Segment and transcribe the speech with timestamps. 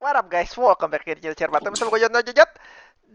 [0.00, 2.50] What up guys, welcome back to Channel Share Button bersama gue Jojot Jojot.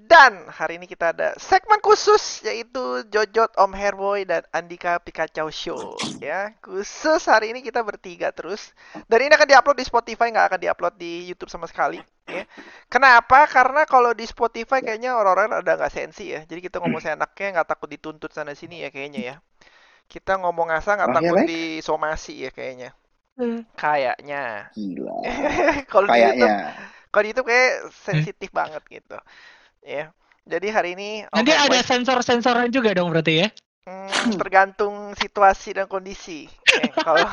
[0.06, 5.98] Dan hari ini kita ada segmen khusus yaitu Jojot, Om Herboy, dan Andika Pikachu Show.
[6.22, 8.70] Ya Khusus hari ini kita bertiga terus.
[9.10, 11.98] Dan ini akan diupload di Spotify, nggak akan diupload di Youtube sama sekali
[12.30, 12.46] ya.
[12.86, 13.50] Kenapa?
[13.50, 16.46] Karena kalau di Spotify kayaknya orang-orang ada nggak sensi ya.
[16.46, 19.36] Jadi kita ngomong seenaknya, nggak takut dituntut sana sini ya kayaknya ya.
[20.06, 22.94] Kita ngomong asal nggak takut disomasi ya kayaknya
[23.82, 24.72] Kayaknya.
[24.74, 25.16] Gila.
[25.92, 26.72] kalau di YouTube Kayaknya.
[27.12, 29.18] kalau di YouTube kayak sensitif banget gitu.
[29.86, 30.12] Ya.
[30.46, 33.48] Jadi hari ini Nanti oke, ada sensor-sensoran juga dong berarti ya?
[33.86, 36.46] Hmm, tergantung situasi dan kondisi.
[36.70, 37.26] Eh, kalau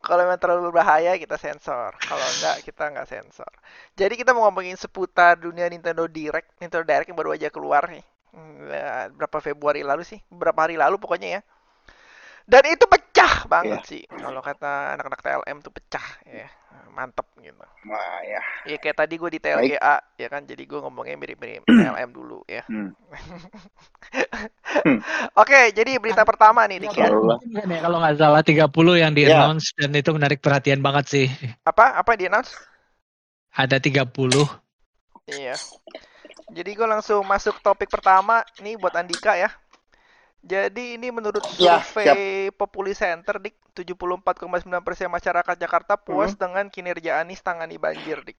[0.00, 1.92] kalau memang terlalu berbahaya kita sensor.
[2.00, 3.52] Kalau enggak kita enggak sensor.
[3.96, 6.56] Jadi kita mau ngomongin seputar dunia Nintendo Direct.
[6.56, 8.04] Nintendo Direct yang baru aja keluar nih.
[8.32, 10.20] Hmm, ya, berapa Februari lalu sih?
[10.32, 11.42] Beberapa hari lalu pokoknya ya
[12.46, 13.90] dan itu pecah banget Iya.
[13.90, 16.46] sih kalau kata anak-anak TLM tuh pecah ya
[16.94, 18.40] mantep gitu Wah, ya.
[18.64, 19.76] Ya kayak tadi gue di Baik.
[19.76, 22.64] TLGA ya kan, jadi gue ngomongnya mirip-mirip TLM dulu ya.
[22.66, 22.96] Hmm.
[25.40, 27.12] Oke, jadi berita pertama nih Dik ya.
[27.12, 29.44] Kan ya, kalau nggak salah 30 yang di Ya.
[29.44, 31.26] announce dan itu menarik perhatian banget sih.
[31.68, 32.00] Apa?
[32.00, 32.56] Apa di announce?
[33.52, 34.48] Ada 30.
[35.28, 35.54] Iya.
[36.56, 39.52] Jadi gue langsung masuk topik pertama nih buat Andika ya.
[40.46, 44.46] Jadi ini menurut Ya, survei Populi Center Dik, 74,9%
[45.10, 48.38] masyarakat Jakarta puas dengan kinerja Anies tangani banjir Dik.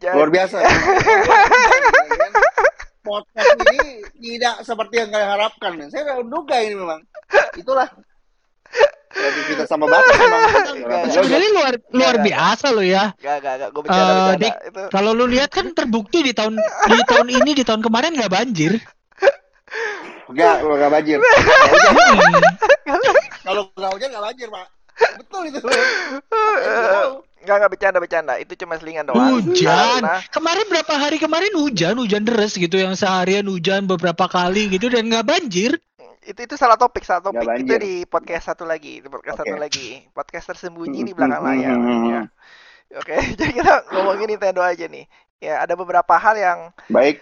[0.00, 0.56] Jadi- Luar biasa.
[3.02, 5.72] Podcast ini tidak seperti yang kalian harapkan.
[5.90, 7.02] Saya udah duga ini memang.
[7.58, 7.90] Itulah.
[9.12, 10.16] Jadi kita sama batas
[11.12, 13.12] Sebenarnya luar luar Nggak, biasa lo ya.
[13.20, 13.68] Gak, gak, gak.
[13.74, 14.38] Gue bercanda, Eh, bercanda.
[14.40, 18.16] Dik, Itu Kalau lu lihat kan terbukti di tahun di tahun ini di tahun kemarin
[18.16, 18.78] nggak banjir.
[20.32, 21.18] Enggak, kalau enggak banjir.
[22.82, 22.98] Hmm.
[23.42, 24.66] Kalau enggak hujan enggak banjir, Pak.
[25.22, 25.60] Betul itu.
[26.28, 27.12] Tahu.
[27.42, 28.34] Gak, gak bercanda, bercanda.
[28.38, 29.42] Itu cuma selingan doang.
[29.42, 29.98] Hujan.
[29.98, 34.86] Karena Kemarin berapa hari kemarin hujan, hujan deras gitu yang seharian hujan beberapa kali gitu
[34.86, 35.74] dan nggak banjir.
[36.22, 39.50] itu itu salah topik salah topik itu di podcast satu lagi di podcast Oke.
[39.50, 42.22] satu lagi podcast tersembunyi di belakang layar ya
[42.94, 45.02] oke jadi kita ngomongin Nintendo aja nih
[45.42, 47.18] ya ada beberapa hal yang Baik.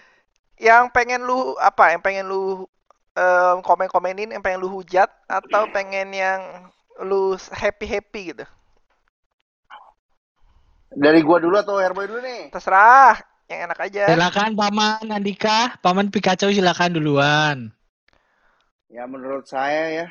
[0.61, 2.69] yang pengen lu apa yang pengen lu
[3.15, 6.39] em, komen komenin yang pengen lu hujat atau pengen yang
[7.01, 8.45] lu happy happy gitu
[10.91, 12.51] Dari gua dulu atau Herboy dulu nih?
[12.51, 13.15] terserah
[13.47, 17.57] yang enak aja Silakan Paman Andika, Paman Pikachu silakan duluan.
[18.91, 20.05] Ya menurut saya ya,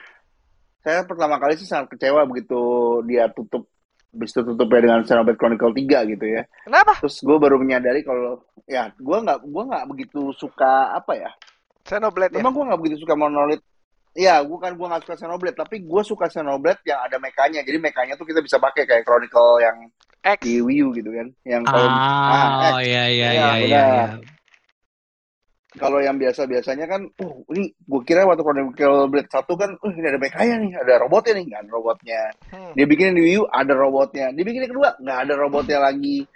[0.81, 2.57] saya pertama kali sih sangat kecewa begitu
[3.05, 3.69] dia tutup,
[4.09, 6.43] habis itu tutupnya dengan Xenoblade Chronicle 3 gitu ya.
[6.65, 11.31] kenapa Terus gue baru menyadari kalau ya gue nggak gua nggak begitu suka apa ya.
[11.85, 13.63] Xenoblade ya Memang gue nggak begitu suka monolith.
[14.11, 17.63] Ya, gue kan gue nggak suka Xenoblade, tapi gue suka Xenoblade yang ada mekanya.
[17.63, 19.77] Jadi mekanya tuh kita bisa pakai kayak Chronicle yang
[20.21, 21.31] X di Wii U gitu kan.
[21.47, 23.51] Yang kalau Ah, ah, iya iya Ya, iya iya.
[23.55, 23.63] udah.
[23.65, 24.07] iya.
[25.71, 30.07] kalau yang biasa-biasanya kan, uh, ini gue kira waktu Chronicle Blade 1 kan, uh, ini
[30.11, 32.21] ada mekanya nih, ada robotnya nih, nggak ada robotnya.
[32.51, 32.73] Hmm.
[32.75, 34.27] Dia bikin di Wii U, ada robotnya.
[34.35, 36.27] Dia bikin yang kedua, nggak ada robotnya lagi.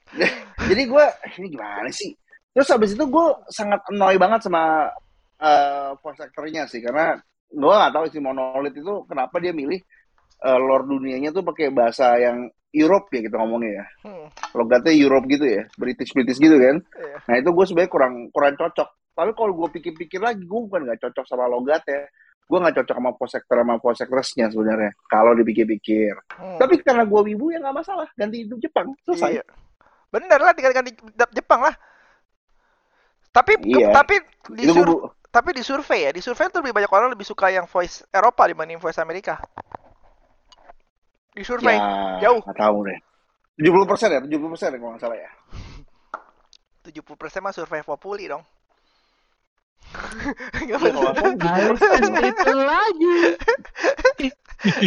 [0.72, 1.04] Jadi gue,
[1.36, 2.16] ini gimana sih?
[2.58, 4.90] Terus habis itu gue sangat annoy banget sama
[5.38, 7.14] uh, voice actor-nya sih, karena
[7.46, 9.78] gue nggak tahu si Monolith itu kenapa dia milih
[10.42, 13.84] uh, lore dunianya tuh pakai bahasa yang Europe ya kita ngomongnya ya.
[14.10, 14.26] Hmm.
[14.58, 16.82] Logatnya Europe gitu ya, British-British gitu kan.
[16.82, 17.16] Iya.
[17.30, 18.88] Nah itu gue sebenarnya kurang kurang cocok.
[19.14, 22.10] Tapi kalau gue pikir-pikir lagi, gue bukan nggak cocok sama logatnya.
[22.44, 24.92] Gue nggak cocok sama voice actor sama voice actress-nya sebenarnya.
[25.06, 26.12] Kalau dipikir-pikir.
[26.34, 26.58] Hmm.
[26.58, 28.10] Tapi karena gue wibu ya nggak masalah.
[28.18, 28.90] Ganti itu Jepang.
[29.06, 29.40] Selesai.
[29.40, 29.44] Iya.
[30.10, 30.92] Bener lah tinggal ganti
[31.32, 31.72] Jepang lah.
[33.38, 33.94] Tapi ke- Iya.
[33.94, 34.18] tapi
[34.50, 37.64] di sur- tapi di survei ya, di survei tuh lebih banyak orang lebih suka yang
[37.64, 39.38] voice Eropa dibanding voice Amerika.
[41.30, 42.42] Di survei ya, jauh.
[42.42, 42.98] nggak tahu deh.
[43.54, 45.30] 70 persen ya, 70 persen ya kalau nggak salah ya.
[46.82, 47.04] 70%
[47.38, 48.42] mah survei Populi dong.
[50.58, 53.16] Harus tes itu lagi.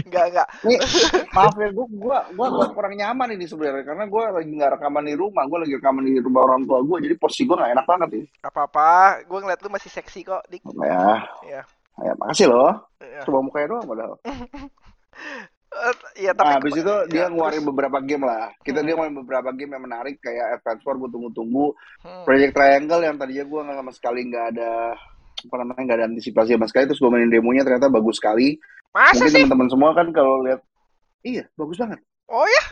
[0.03, 0.47] enggak enggak.
[0.63, 0.79] Nih,
[1.31, 5.03] maaf ya, gue gua, gua, gua kurang nyaman ini sebenarnya karena gue lagi nggak rekaman
[5.07, 7.85] di rumah, gue lagi rekaman di rumah orang tua gue, jadi posisi gue nggak enak
[7.87, 8.25] banget ini.
[8.39, 8.89] Gak apa-apa,
[9.23, 10.61] gue ngeliat lu masih seksi kok, Dik.
[10.83, 11.61] Ya, Iya.
[12.03, 12.71] ya makasih loh.
[12.99, 13.21] Iya.
[13.23, 14.15] Coba mukanya doang padahal.
[16.19, 18.51] Iya, tapi Nah, habis itu dia ya, ngeluarin terus- beberapa game lah.
[18.59, 18.85] Kita Hmm.
[18.85, 21.65] dia ngeluarin beberapa game yang menarik kayak Advance War gue tunggu-tunggu.
[22.03, 22.23] Hmm.
[22.27, 24.71] Project Triangle yang tadinya gue nggak sama sekali nggak ada
[25.41, 28.59] apa namanya nggak ada antisipasi sama sekali terus gue mainin demonya ternyata bagus sekali.
[28.91, 29.43] Masa Mungkin sih?
[29.47, 30.61] teman-teman semua kan kalau lihat
[31.23, 31.99] iya bagus banget.
[32.27, 32.63] Oh ya?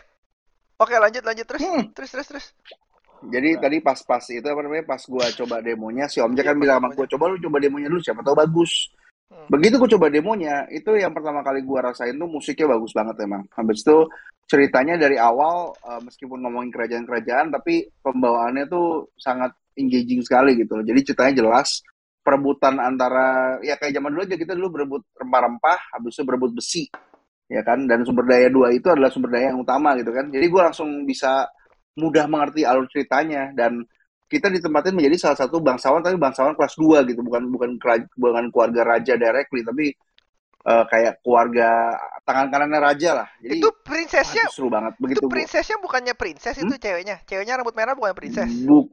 [0.80, 1.60] Oke, lanjut lanjut terus.
[1.64, 1.84] Hmm.
[1.92, 2.46] Terus terus terus.
[3.20, 3.60] Jadi Nah.
[3.68, 6.76] tadi pas-pas itu apa namanya pas gue coba demonya si Om Jack Iya, kan bilang
[6.80, 8.72] sama gue coba lu coba demonya dulu siapa tahu bagus.
[9.28, 9.46] Hmm.
[9.52, 13.44] Begitu gue coba demonya, itu yang pertama kali gue rasain tuh musiknya bagus banget emang.
[13.52, 13.96] Habis itu
[14.50, 20.82] ceritanya dari awal, uh, meskipun ngomongin kerajaan-kerajaan, tapi pembawaannya tuh sangat engaging sekali gitu.
[20.82, 21.84] Jadi ceritanya jelas,
[22.30, 26.86] perebutan antara, ya kayak zaman dulu aja kita dulu berebut rempah-rempah, habis itu berebut besi,
[27.50, 27.90] ya kan?
[27.90, 30.30] Dan sumber daya dua itu adalah sumber daya yang utama gitu kan.
[30.30, 31.50] Jadi gue langsung bisa
[31.98, 33.82] mudah mengerti alur ceritanya dan
[34.30, 37.70] kita ditempatin menjadi salah satu bangsawan tapi bangsawan kelas 2 gitu bukan bukan
[38.14, 39.90] bukan keluarga raja directly tapi
[40.70, 45.26] uh, kayak keluarga tangan kanannya raja lah jadi itu prinsesnya ah, seru banget begitu itu
[45.26, 46.78] prinsesnya bukannya princess itu Hmm?
[46.78, 48.86] ceweknya ceweknya rambut merah bukan princess Bu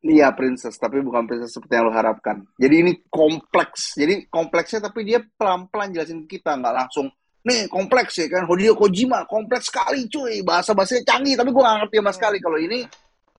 [0.00, 0.80] Iya princess.
[0.80, 2.40] Tapi bukan princess seperti yang lo harapkan.
[2.56, 3.96] Jadi ini kompleks.
[4.00, 6.56] Jadi kompleksnya tapi dia pelan-pelan jelasin ke kita.
[6.56, 7.06] Nggak langsung
[7.44, 8.48] nih kompleks ya kan.
[8.48, 10.40] Hideo Kojima kompleks sekali cuy.
[10.40, 12.38] Bahasa bahasanya canggih tapi gue nggak ngerti sama sekali.
[12.40, 12.80] Kalau ini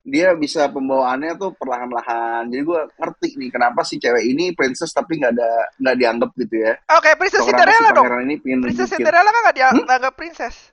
[0.01, 2.49] dia bisa pembawaannya tuh perlahan-lahan.
[2.49, 6.55] Jadi gue ngerti nih kenapa si cewek ini princess tapi nggak ada nggak dianggap gitu
[6.57, 6.73] ya.
[6.97, 9.85] Oke princess kenapa si Cinderella dong ini princess Cinderella kan nggak Hmm?
[9.85, 10.70] dianggap princess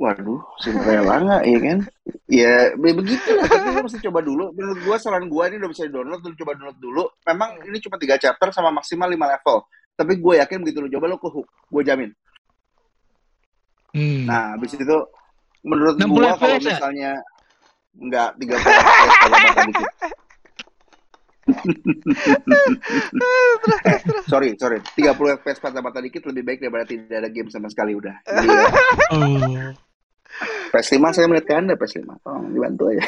[0.00, 1.78] Waduh, Cinderella nggak ya kan?
[2.24, 4.48] Ya be- begitu lah, tapi mesti coba dulu.
[4.56, 7.04] Menurut gua saran gua ini udah bisa di download, lu coba download dulu.
[7.28, 9.60] Memang ini cuma tiga chapter sama maksimal 5 level.
[10.00, 12.08] Tapi gue yakin begitu lu coba lo ke hook, gue jamin.
[13.92, 14.24] Hmm.
[14.24, 14.96] Nah, habis itu
[15.60, 16.72] menurut 60 gua kalau ya?
[16.72, 17.10] misalnya
[18.00, 19.92] enggak 30 FPS kalau mata dikit.
[24.32, 24.78] sorry, sorry.
[24.96, 28.16] 30 FPS mata dikit lebih baik daripada tidak ada game sama sekali udah.
[28.24, 28.64] Jadi, ya,
[29.12, 29.89] Oh.
[30.70, 32.08] PS5 saya melihat ke Anda PS5.
[32.22, 33.02] Tolong dibantu aja.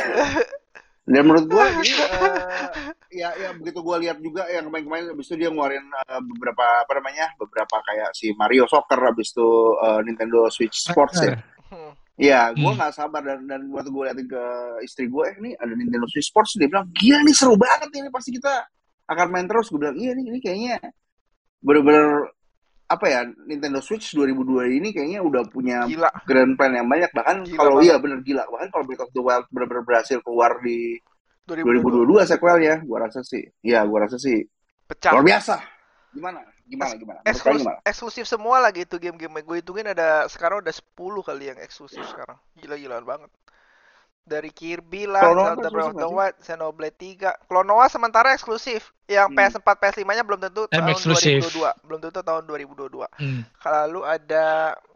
[1.03, 2.69] Dan menurut gua jadi eh,
[3.11, 6.93] ya ya begitu gua lihat juga yang kemarin-kemarin habis itu dia ngeluarin eh, beberapa apa
[6.99, 7.27] namanya?
[7.35, 9.49] beberapa kayak si Mario Soccer habis itu
[9.83, 11.35] eh, Nintendo Switch Sports ya.
[12.13, 12.77] Iya, gue Hmm.
[12.77, 14.45] nggak sabar dan dan waktu gue liatin ke
[14.85, 18.13] istri gue, eh ini ada Nintendo Switch Sports, dia bilang gila nih seru banget ini
[18.13, 18.53] pasti kita
[19.09, 19.73] akan main terus.
[19.73, 20.77] Gue bilang iya nih ini kayaknya
[21.59, 22.31] bener-bener
[22.93, 27.41] apa ya Nintendo Switch 2002 ini kayaknya udah punya gila grand plan yang banyak bahkan
[27.57, 31.01] kalau iya bener gila bahkan kalau Breath of the Wild bener-bener berhasil keluar di
[31.47, 34.47] 2022 2022 sequelnya, gue rasa sih, ya gue rasa sih
[34.87, 35.55] pecah luar biasa.
[36.15, 36.41] Gimana?
[36.63, 36.93] Gimana?
[36.95, 37.21] Gimana?
[37.27, 37.79] Eksklusif, gimana?
[37.83, 40.95] eksklusif semua lagi itu game-game gue hitungin ada sekarang udah 10
[41.27, 43.31] kali yang eksklusif sekarang gila-gilaan banget
[44.23, 46.09] dari Kirby lah, Klonoa Zelda Breath of the?
[46.09, 49.37] Wild, Xenoblade 3 Klonoa sementara eksklusif yang Hmm.
[49.37, 51.43] PS4, PS5 nya belum tentu tahun eksklusif.
[51.43, 53.43] 2022 belum tentu tahun 2022 Hmm.
[53.65, 54.47] lalu ada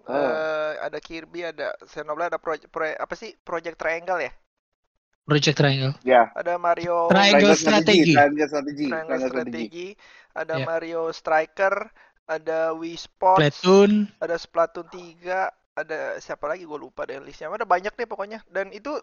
[0.07, 0.15] Oh.
[0.15, 4.33] eh, ada Kirby ada Xenoblade ada Project apa sih Project Triangle ya
[5.27, 5.95] Project Triangle.
[6.07, 6.31] Ya.
[6.33, 8.15] ada Mario Triangle Strategi.
[8.15, 8.87] Triangle strategi.
[8.87, 9.67] Triangle Triangle strategi.
[9.67, 9.89] Strategi
[10.33, 10.65] ada Ya.
[10.65, 11.75] Mario Striker
[12.27, 13.91] ada Wii Sports Platoon.
[14.19, 17.53] ada Splatoon 3, ada siapa lagi gue lupa deh listnya.
[17.53, 18.41] Ada banyak deh pokoknya.
[18.49, 18.97] Dan itu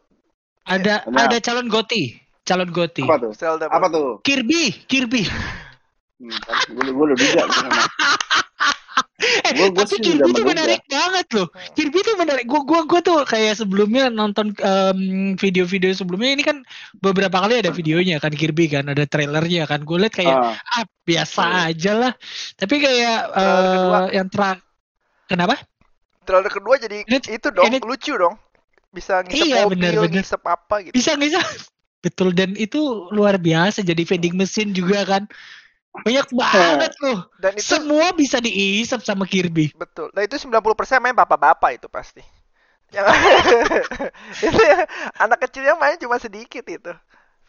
[0.64, 1.28] Ada Banyak.
[1.28, 2.18] ada calon Goti.
[2.48, 3.04] Calon Goti.
[3.04, 3.32] Apa tuh?
[3.36, 3.68] Zelda.
[3.70, 4.20] Apa tuh?
[4.24, 5.28] Kirby, Kirby.
[6.24, 6.32] Hmm,
[6.72, 7.84] gue gue udah duga tuh sama.
[9.24, 11.48] Eh, Gua- gua tapi Kirby tuh menarik banget loh.
[11.80, 12.44] Kirby tuh menarik.
[12.44, 15.00] Gua gua gua tuh kayak sebelumnya nonton em,
[15.40, 16.60] video-video sebelumnya ini kan
[17.00, 19.88] beberapa kali ada videonya kan Kirby kan, ada trailernya kan.
[19.88, 22.14] Gue liat kayak Ah, ah biasa aja lah.
[22.60, 24.60] Tapi kayak eh yang terak
[25.24, 25.56] Kenapa?
[26.24, 28.36] Trailer kedua jadi Ini- itu dong ini- lucu dong.
[28.90, 30.22] Bisa ngisep Iya, mobil, bener, bener.
[30.22, 30.94] ngisep apa gitu.
[30.94, 31.42] Bisa sih?
[32.04, 32.78] Betul dan itu
[33.10, 35.24] luar biasa jadi vending mesin juga kan.
[35.94, 37.30] Banyak banget loh.
[37.38, 39.74] Dan itu Semua bisa diisap sama Kirby.
[39.74, 40.10] betul.
[40.14, 40.62] Nah itu 90%
[41.00, 42.22] main bapak-bapak itu pasti.
[42.94, 43.06] Yang
[44.46, 44.86] itu ya,
[45.18, 46.94] anak kecil yang main cuma sedikit itu.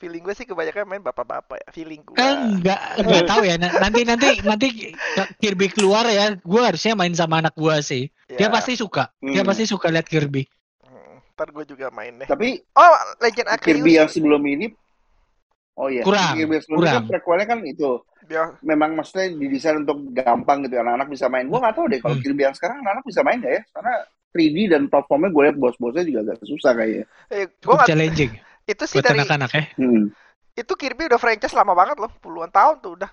[0.04, 1.68] Feeling gue sih kebanyakan main bapak-bapak ya.
[1.72, 2.12] Feeling gue.
[2.14, 3.56] Eh, enggak enggak tahu ya.
[3.56, 4.66] Na- Nanti nanti nanti
[5.34, 6.36] Kirby keluar ya.
[6.38, 8.12] Gua harusnya main sama anak gua sih.
[8.28, 9.08] Dia Ya, pasti suka.
[9.16, 9.48] Dia Hmm.
[9.48, 10.44] pasti suka lihat Kirby.
[10.82, 12.28] hmm, Ntar gue juga main deh.
[12.28, 13.64] Tapi Oh, Legend Arceus.
[13.64, 14.68] Kirby yang sebelum ini
[15.74, 17.04] Oh iya, Kurang, Kirby yang sebelum ini kan kurang.
[17.08, 17.90] prequelnya kan itu
[18.24, 21.48] Dia- memang maksudnya didesain untuk gampang gitu anak-anak bisa main.
[21.48, 22.22] Gua nggak tahu deh kalau Hmm.
[22.22, 23.62] Kirby yang sekarang anak-anak bisa main nggak ya?
[23.72, 23.94] Karena
[24.30, 27.06] 3D dan platformnya gue lihat bos-bosnya juga agak susah kayaknya.
[27.30, 28.32] eh, gue Cukup nggak challenging
[28.64, 29.64] itu sih buat dari anak-anak ya.
[29.76, 30.04] Hmm.
[30.54, 33.10] itu Kirby udah franchise lama banget loh, puluhan tahun tuh udah.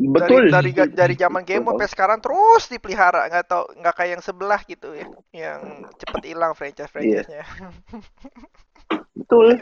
[0.00, 0.48] Betul.
[0.48, 4.60] Dari dari dari zaman game sampai sekarang terus dipelihara, nggak tau nggak kayak yang sebelah
[4.64, 5.60] gitu ya, yang
[6.00, 7.44] cepet hilang franchise franchise-nya.
[9.12, 9.60] Betul.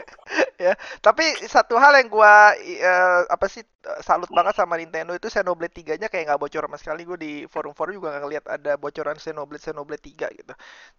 [1.05, 3.67] Tapi satu hal yang gua eh, apa sih
[3.99, 7.03] salut banget sama Nintendo itu Xenoblade 3-nya kayak nggak bocor sama sekali.
[7.03, 10.53] Gue di forum-forum juga nggak ngeliat ada bocoran Xenoblade Xenoblade 3 gitu.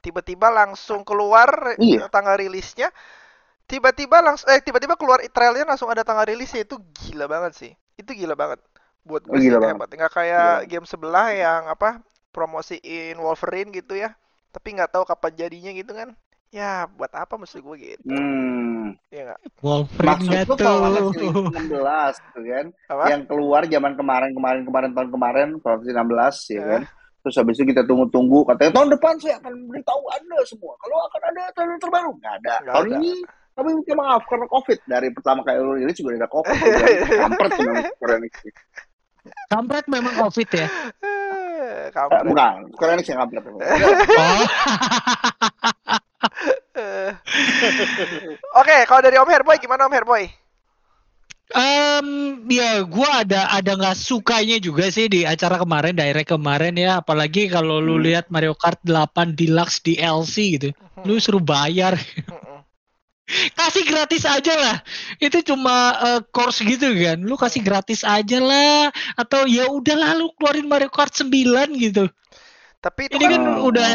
[0.05, 2.13] Tiba-tiba langsung keluar Iya.
[2.13, 2.93] tanggal rilisnya.
[3.71, 7.73] Tiba-tiba langsung eh tiba-tiba keluar trailnya langsung ada tanggal rilisnya itu gila banget sih.
[7.95, 8.59] Itu gila banget.
[9.01, 9.77] Buat gue Oh, sih gila itu banget.
[9.79, 9.89] hebat.
[9.95, 10.69] Nggak kayak Gila.
[10.69, 14.11] game sebelah yang apa promosiin Wolverine gitu ya.
[14.51, 16.11] Tapi nggak tahu kapan jadinya gitu kan.
[16.51, 18.03] Ya, buat apa mesti gue gitu?
[18.05, 18.99] Hmm.
[19.09, 19.41] Iya nggak?
[19.61, 20.59] Wolverine Maksud tuh?
[20.59, 23.05] series 16 tuh kan, Apa?
[23.07, 26.67] yang keluar zaman kemarin kemarin kemarin tahun kemarin tahun 16 ya Eh.
[26.67, 26.83] kan.
[27.21, 31.21] Terus habis itu kita tunggu-tunggu katanya tahun depan saya akan beritahu Anda semua kalau akan
[31.29, 32.11] ada trailer terbaru.
[32.17, 32.55] Nggak ada.
[32.57, 32.97] Nggak tahun ada.
[32.99, 33.13] ini
[33.51, 36.57] kami minta maaf karena COVID dari pertama kali lu rilis juga ada COVID.
[37.23, 38.35] Kampret memang Enix.
[39.53, 40.67] Kampret memang covid ya.
[41.61, 42.25] Eh, Kampret.
[42.25, 43.45] bukan, Enix yang kampret.
[43.47, 43.55] Oh.
[48.61, 50.25] Oke, kalau dari Om Herboy gimana Om Herboy?
[51.51, 52.07] Em,
[52.47, 57.03] ya gua ada ada nggak sukanya juga sih di acara kemarin, direct kemarin ya.
[57.03, 58.07] Apalagi kalau lu Hmm.
[58.07, 60.69] lihat Mario Kart 8 Deluxe DLC gitu,
[61.03, 61.99] lu suruh bayar.
[63.53, 64.77] Kasih gratis aja lah.
[65.17, 67.19] Itu cuma eh, course gitu kan.
[67.21, 68.91] Lu kasih gratis aja lah.
[69.15, 71.31] Atau ya udah lah lu keluarin Mario Kart 9
[71.79, 72.11] gitu.
[72.81, 73.69] Tapi itu Ini kan Oh.
[73.69, 73.89] udah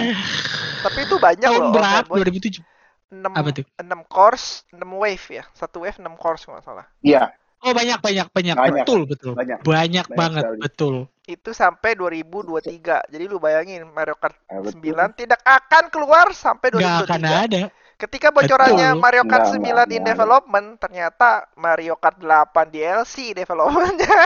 [0.85, 1.81] tapi itu banyak tahun loh?
[1.81, 2.21] Herboy.
[2.21, 2.61] 2007.
[3.09, 3.65] 6 Apa tuh?
[3.81, 5.43] 6 course, 6 wave ya.
[5.51, 6.85] Satu wave 6 course nggak salah.
[7.01, 7.33] Iya,
[7.65, 8.53] Oh banyak banyak banyak.
[8.53, 8.85] Banyak.
[8.85, 9.33] Betul betul.
[9.33, 9.57] banyak.
[9.65, 10.61] Banyak, Banyak banget sekali.
[10.61, 10.95] betul.
[11.25, 13.01] Itu sampai 2023.
[13.09, 14.85] Jadi lu bayangin Mario Kart betul.
[14.85, 17.45] 9 tidak akan keluar sampai Nggak akan 2023.
[17.49, 17.61] ada.
[17.95, 19.03] Ketika bocorannya Betul.
[19.03, 24.17] Mario Kart Nggak, 9 nggak, in development, ternyata Mario Kart 8 DLC developmentnya.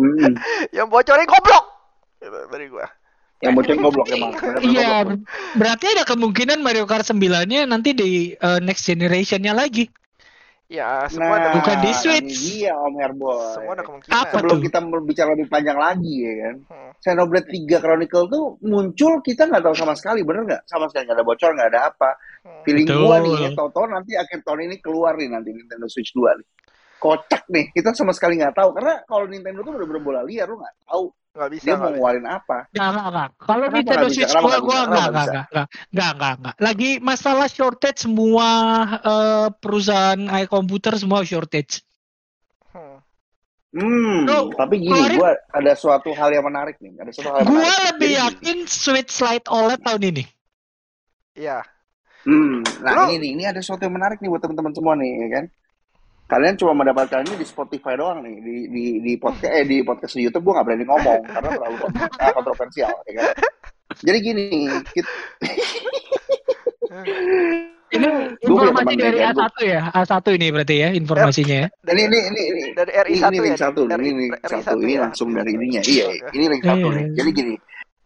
[0.00, 0.32] Mm-mm.
[0.76, 1.64] yang bocorin goblok.
[2.20, 2.88] Gitu, dari gua.
[3.40, 4.32] Yang bocor goblok emang.
[4.68, 5.16] Iya,
[5.56, 9.88] berarti ada kemungkinan Mario Kart 9-nya nanti di eh, next generation-nya lagi.
[10.70, 12.30] Ya, semua ada Nah, Bukan di Switch.
[12.54, 13.42] dia Om Herboy.
[13.52, 14.14] semua ada kemungkinan.
[14.14, 14.62] Apa Sebelum tuh?
[14.62, 16.56] kita berbicara lebih panjang lagi ya kan.
[16.64, 16.90] Hmm.
[16.96, 21.16] Xenoblade 3 Chronicle tuh muncul kita nggak tahu sama sekali bener nggak sama sekali nggak
[21.16, 22.10] ada bocor nggak ada apa
[22.40, 22.62] Hmm.
[22.62, 23.02] feeling Betul.
[23.02, 26.46] gua nih ya tau nanti akhir tahun ini keluar nih nanti Nintendo Switch 2 nih
[27.00, 30.60] kocak nih kita sama sekali nggak tahu karena kalau Nintendo tuh bener-bener bola liar lu
[30.60, 31.64] nggak tahu Nggak bisa.
[31.64, 33.28] dia mau ngeluarin apa Nggak, nggak, nggak.
[33.38, 34.06] Kalau Nintendo?
[34.10, 36.54] Switch gua nggak gua nggak, nggak, nggak, nggak, nggak, nggak, nggak.
[36.58, 38.48] Lagi masalah shortage semua
[38.98, 41.86] eh, perusahaan i komputer semua shortage.
[42.74, 42.98] Hmm.
[43.70, 47.36] hmm Lu tapi gini keluarin- gua ada suatu hal yang menarik nih ada suatu hal
[47.40, 50.24] yang Gua menarik lebih Jadi yakin Switch Lite OLED tahun ini.
[51.38, 51.58] Iya.
[52.20, 55.08] Hmm, nah Lu- ini nih, ini ada sesuatu yang menarik nih buat teman-teman semua nih,
[55.14, 55.44] ya kan?
[56.30, 60.14] Kalian cuma mendapatkan ini di Spotify doang nih, di di di podcast eh di podcast
[60.14, 63.26] di YouTube gua nggak berani ngomong karena terlalu kont- kontroversial, ya kan?
[63.98, 64.44] Jadi gini,
[64.86, 65.10] kita,
[67.90, 68.06] Ini
[68.40, 69.80] informasi dari kayak A1 ya.
[69.90, 71.66] A1 ini berarti ya informasinya ya.
[71.90, 73.42] ini ini ini ini Dari RI ini, 1 ini ya.
[73.42, 75.00] link satu, Dari ini link RI satu, ini ya.
[75.02, 76.94] langsung dari ininya, iya, ini link satu Iya.
[76.94, 77.06] nih.
[77.18, 77.54] Jadi gini,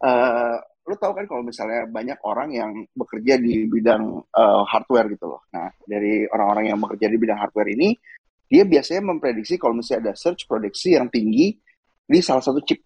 [0.01, 0.55] eh
[0.85, 5.41] lu tahu kan kalau misalnya banyak orang yang bekerja di bidang eh, hardware gitu loh.
[5.49, 7.97] Nah, dari orang-orang yang bekerja di bidang hardware ini,
[8.45, 11.57] dia biasanya memprediksi kalau misalnya ada surge produksi yang tinggi
[12.05, 12.85] di salah satu chip.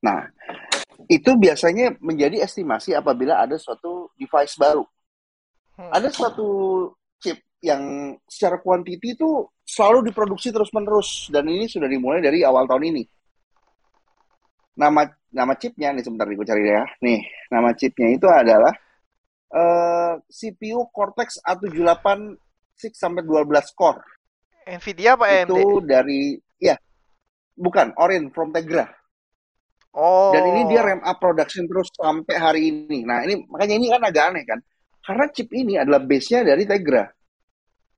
[0.00, 0.24] Nah,
[1.04, 4.84] itu biasanya menjadi estimasi apabila ada suatu device baru.
[5.76, 5.92] Hmm.
[5.92, 6.48] Ada suatu
[7.20, 12.96] chip yang secara kuantiti itu selalu diproduksi terus-menerus dan ini sudah dimulai dari awal tahun
[12.96, 13.04] ini.
[14.80, 16.82] Nama nama chipnya nih sebentar gue cari ya.
[17.02, 17.20] Nih,
[17.50, 18.74] nama chipnya itu adalah
[19.50, 22.06] eh, CPU Cortex A78
[22.80, 24.00] 6 sampai 12 core.
[24.64, 25.52] Nvidia apa AMD?
[25.52, 26.76] Itu dari ya
[27.56, 28.88] bukan Orin from Tegra.
[29.90, 30.30] Oh.
[30.30, 33.02] Dan ini dia ramp up production terus sampai hari ini.
[33.02, 34.58] Nah, ini makanya ini kan agak aneh kan.
[35.02, 37.10] Karena chip ini adalah base-nya dari Tegra.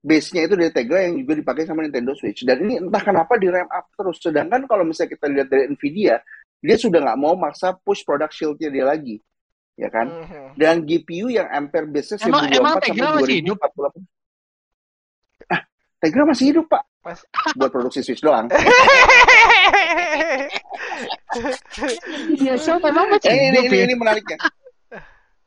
[0.03, 2.41] Base-nya itu dari Tegra yang juga dipakai sama Nintendo Switch.
[2.41, 4.17] Dan ini entah kenapa di ramp up terus.
[4.17, 6.17] Sedangkan kalau misalnya kita lihat dari Nvidia,
[6.63, 9.19] dia sudah nggak mau maksa push product shield-nya dia lagi.
[9.75, 10.05] Ya kan?
[10.07, 10.55] Mhm.
[10.55, 13.57] Dan GPU yang ampere base-nya Emang- 1024 emang sampai Tegra masih hidup?
[13.59, 14.01] 2048.
[15.49, 15.61] Ah,
[15.99, 16.83] Tegra masih hidup, Pak.
[17.03, 17.25] Mas-
[17.57, 18.47] Buat produksi Switch doang.
[22.33, 23.83] Biasa memang masih Eh, ini, ini, ya.
[23.85, 24.37] ini menariknya.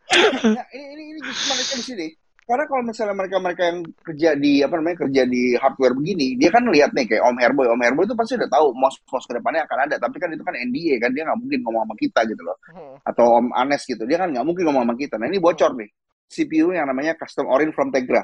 [0.07, 2.07] Nah, ini, ini, ini menariknya di sini.
[2.47, 6.63] Karena kalau misalnya mereka-mereka yang kerja di apa namanya kerja di hardware begini, dia kan
[6.71, 9.67] lihat nih kayak Om Herboy, Om Herboy itu pasti udah tahu mos mos ke depannya
[9.67, 9.99] akan ada.
[9.99, 12.55] Tapi kan itu kan NDA kan dia nggak mungkin ngomong sama kita gitu loh.
[12.71, 13.03] Hmm.
[13.03, 15.19] Atau Om Anes gitu, dia kan nggak mungkin ngomong sama kita.
[15.19, 15.91] Nah ini bocor nih,
[16.31, 18.23] CPU yang namanya custom Orin from Tegra.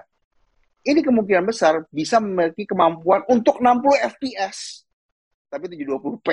[0.86, 4.86] Ini kemungkinan besar bisa memiliki kemampuan untuk 60 FPS
[5.52, 6.26] tapi 720p.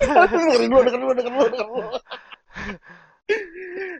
[0.00, 1.90] dengerin dulu, dengerin dulu, dengerin dulu, dengerin dulu.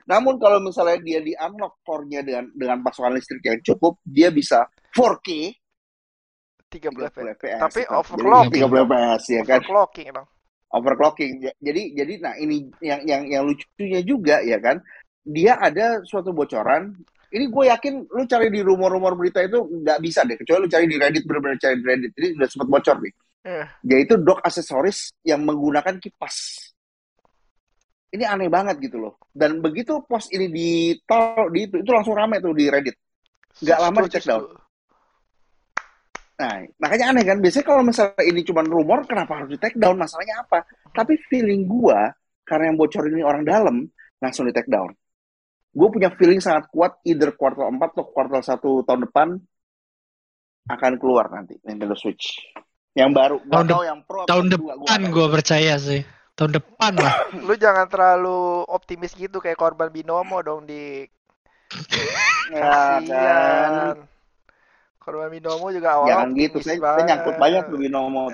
[0.08, 4.64] Namun kalau misalnya dia di unlock core-nya dengan dengan pasokan listrik yang cukup, dia bisa
[4.96, 5.52] 4K
[6.68, 7.36] 30 30 FPS.
[7.36, 7.60] fps.
[7.60, 9.60] Tapi Jadi overclocking 30 fps ya kan.
[9.60, 10.28] Overclocking dong.
[10.68, 11.30] Overclocking.
[11.40, 14.80] Ja- Jadi jadi nah ini yang yang yang lucunya juga ya kan.
[15.24, 16.92] Dia ada suatu bocoran.
[17.28, 20.36] Ini gue yakin lu cari di rumor-rumor berita itu nggak bisa deh.
[20.40, 22.12] Kecuali lu cari di Reddit bener-bener cari di Reddit.
[22.16, 23.14] Ini udah sempat bocor nih.
[23.44, 23.66] Eh.
[23.84, 26.36] Yaitu dock aksesoris yang menggunakan kipas.
[28.12, 29.14] Ini aneh banget gitu loh.
[29.28, 32.96] Dan begitu post ini ditaruh di itu, itu langsung rame tuh di Reddit.
[33.60, 34.44] Nggak lama di take down.
[36.38, 37.38] Nah, makanya aneh kan.
[37.42, 39.98] Biasanya kalau misalnya ini cuma rumor, kenapa harus di take down?
[39.98, 40.62] Masalahnya apa?
[40.94, 42.14] Tapi feeling gua,
[42.46, 43.82] karena yang bocor ini orang dalam,
[44.22, 44.94] langsung di take down.
[45.74, 49.28] Gue punya feeling sangat kuat, either kuartal 4 atau kuartal 1 tahun depan
[50.68, 52.40] akan keluar nanti Nintendo Switch.
[52.96, 56.02] Yang baru, Tahun tahu yang pro Tahun depan gue percaya sih.
[56.38, 57.14] Tahun depan lah.
[57.46, 61.02] Lu jangan terlalu optimis gitu kayak korban binomo dong di
[62.48, 63.02] Ya, kan.
[63.04, 63.96] kasihan.
[65.02, 68.28] Korban binomo juga awal Jangan gitu, saya, saya nyangkut banyak tuh Binomo.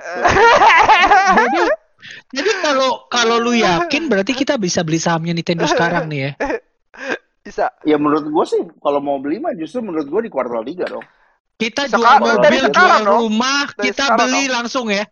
[1.38, 1.62] jadi
[2.30, 6.32] jadi kalau kalau lu yakin berarti kita bisa beli sahamnya Nintendo sekarang nih ya.
[7.40, 7.72] Bisa.
[7.82, 11.04] Ya menurut gue sih, kalau mau beli mah justru menurut gue di kuartal 3 dong.
[11.54, 14.54] Kita jual mobil, jual rumah, Dari kita sekarang beli dong.
[14.58, 15.04] langsung ya.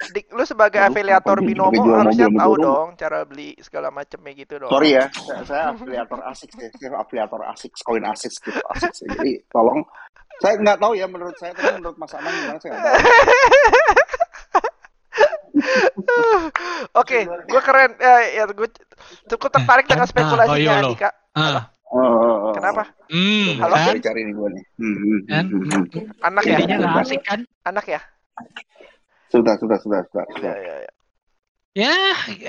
[0.00, 4.72] Dik, lu sebagai afiliator binomo harusnya mobil tahu dong cara beli segala macamnya gitu dong.
[4.72, 9.04] Sorry ya, saya, saya afiliator asik sih, saya afiliator asik, koin asik gitu, asik sih.
[9.12, 9.84] Jadi tolong,
[10.40, 12.96] saya nggak tahu ya menurut saya, tapi menurut Mas Aman gimana saya nggak tahu.
[16.96, 17.90] Oke, gue keren.
[18.00, 18.68] Ya, ya gue
[19.28, 20.88] cukup tertarik dengan Ah, oh, spekulasinya iya, lo.
[20.88, 21.10] Andika.
[21.36, 21.62] Ah.
[21.90, 22.54] Oh.
[22.54, 22.86] Kenapa?
[23.10, 23.74] Hmm, Halo?
[23.74, 23.86] kan?
[23.90, 24.64] Cari-cari nih gue nih.
[24.78, 25.44] Hmm, hmm, Kan?
[25.50, 26.06] hmm, hmm, hmm.
[26.22, 26.56] Anak ya?
[26.56, 27.40] Jadinya asik kan?
[27.66, 28.00] Anak ya?
[29.30, 30.24] Sudah, sudah, sudah, sudah.
[30.26, 30.54] Ya, sudah.
[30.58, 30.90] ya, ya.
[31.70, 31.94] Ya,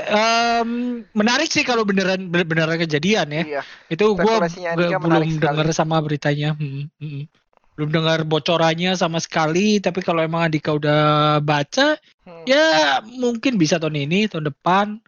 [0.09, 3.43] em, menarik sih kalau beneran beneran kejadian ya.
[3.45, 3.61] Iya.
[3.85, 6.57] Itu Andika belum dengar sama beritanya.
[6.57, 7.29] Hmm, hmm.
[7.77, 12.45] Belum dengar bocorannya sama sekali, tapi kalau emang Andika udah baca, Hmm.
[12.45, 15.01] ya mungkin bisa tahun ini, tahun depan.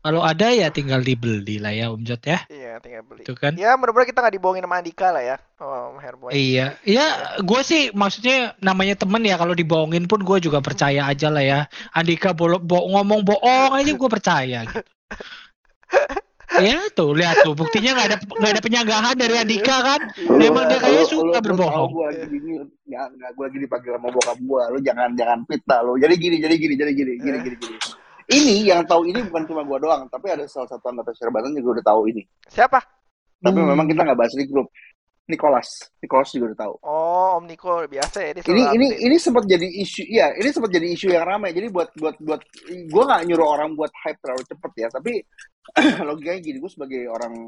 [0.00, 2.40] Kalau ada ya tinggal dibeli lah ya Om Jot ya.
[2.48, 3.20] Iya, tinggal beli.
[3.20, 3.52] Itu kan.
[3.52, 5.36] Ya, mudah-mudahan kita nggak dibohongin sama Andika lah ya.
[5.60, 6.32] Oh, Herboy.
[6.32, 11.28] Iya, iya, gue sih maksudnya namanya temen ya kalau dibohongin pun gue juga percaya aja
[11.28, 11.60] lah ya.
[11.92, 14.80] Andika bolo, bo- ngomong bohong aja gue percaya gitu.
[16.64, 20.00] ya tuh lihat tuh buktinya nggak ada nggak ada penyanggahan dari Andika kan.
[20.16, 21.90] Lu- Emang dia kayaknya suka lu- berbohong.
[21.92, 22.56] Gua lagi gini,
[22.88, 24.72] nggak, gua lagi dipanggil sama bokap gua.
[24.72, 26.00] Lu jangan, jangan fitnah lu.
[26.00, 27.76] Jadi gini, jadi gini, jadi gini, gini, gini, gini.
[28.30, 31.78] Ini yang tahu ini bukan cuma gua doang, tapi ada salah satu anggota Syarbatan juga
[31.78, 32.22] udah tahu ini.
[32.46, 32.78] Siapa?
[33.42, 33.74] Tapi Hmm.
[33.74, 34.70] memang kita nggak bahas di grup.
[35.30, 35.68] Nicholas,
[36.02, 36.74] Nicholas juga udah tahu.
[36.82, 38.98] Oh, Om Niko biasa ya Ini ini update.
[38.98, 41.54] ini sempat jadi isu, ya ini sempat jadi isu yang ramai.
[41.54, 45.12] Jadi buat buat buat gue nggak nyuruh orang buat hype terlalu cepet ya, tapi
[46.08, 47.46] logikanya gini, gue sebagai orang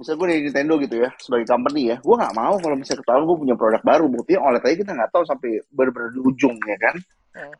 [0.00, 3.24] misalnya gue dari Nintendo gitu ya, sebagai company ya, gue nggak mau kalau misalnya ketahuan
[3.28, 6.76] gue punya produk baru, buktinya OLED aja kita nggak tahu sampai bener-bener di ujung ya
[6.80, 6.96] kan.
[7.36, 7.54] Hmm.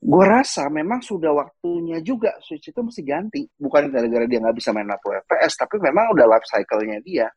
[0.00, 4.72] Gue rasa memang sudah waktunya juga Switch itu mesti ganti, bukan gara-gara dia nggak bisa
[4.72, 7.28] main 60 FPS, tapi memang udah life cycle-nya dia.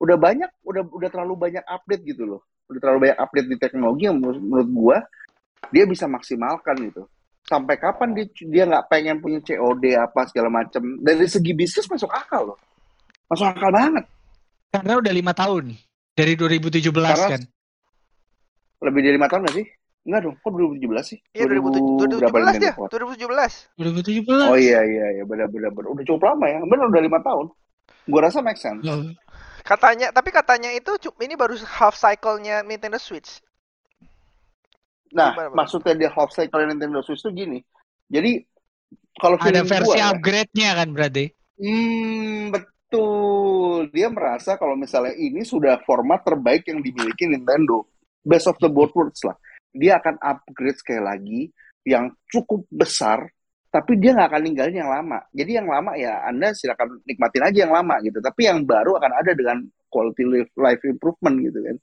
[0.00, 4.02] Udah banyak, udah udah terlalu banyak update gitu loh udah terlalu banyak update di teknologi
[4.08, 4.96] yang menurut, menurut gua
[5.68, 7.04] dia bisa maksimalkan gitu.
[7.44, 10.82] Sampai kapan dia dia nggak pengen punya COD apa segala macam.
[11.04, 12.58] Dari segi bisnis masuk akal loh.
[13.28, 14.04] Masuk akal banget.
[14.72, 15.76] Karena udah lima tahun
[16.16, 17.42] dari 2017 Karena- kan.
[18.82, 19.66] Lebih dari lima tahun nggak sih?
[20.02, 21.18] Enggak dong, kok 2017 sih?
[21.30, 22.74] Iya, 2017 berapa 2017 dia.
[22.74, 22.88] Nintendo Power?
[22.90, 24.50] 2017.
[24.50, 24.50] 2017.
[24.50, 25.88] Oh iya iya iya benar benar benar.
[25.94, 26.58] Udah cukup lama ya.
[26.66, 27.46] Benar udah lima tahun.
[28.10, 28.82] Gua rasa make sense.
[28.82, 29.14] Loh,
[29.62, 30.90] Katanya, tapi katanya itu
[31.22, 33.38] ini baru half cycle-nya Nintendo Switch.
[35.14, 37.62] Nah, Gimana, maksudnya dia half cycle Nintendo Switch itu gini.
[38.10, 38.42] Jadi
[39.22, 41.30] kalau Ada versi gua, upgrade-nya kan berarti.
[41.62, 43.86] Hmm, betul.
[43.94, 47.86] Dia merasa kalau misalnya ini sudah format terbaik yang dimiliki Nintendo.
[48.26, 49.38] Best of the both worlds lah.
[49.72, 51.40] Dia akan upgrade sekali lagi
[51.82, 53.26] yang cukup besar,
[53.72, 55.18] tapi dia nggak akan ninggalin yang lama.
[55.32, 58.20] Jadi yang lama ya Anda silakan nikmatin aja yang lama gitu.
[58.20, 61.76] Tapi yang baru akan ada dengan quality life, life improvement gitu kan.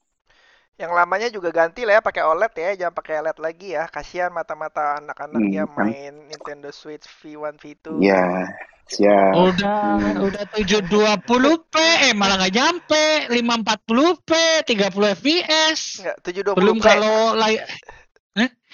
[0.79, 3.83] Yang lamanya juga ganti lah ya pakai OLED ya, jangan pakai LED lagi ya.
[3.91, 5.91] Kasihan mata-mata anak-anak Hmm, ya kan.
[5.91, 7.99] main Nintendo Switch V1 V2.
[7.99, 8.47] Ya,
[8.87, 9.35] siap.
[9.35, 11.75] Udah udah 720p
[12.07, 14.31] eh malah nggak nyampe 540p
[14.71, 15.79] 30 fps.
[15.99, 16.55] Enggak, 720p.
[16.63, 17.59] Belum kalau lagi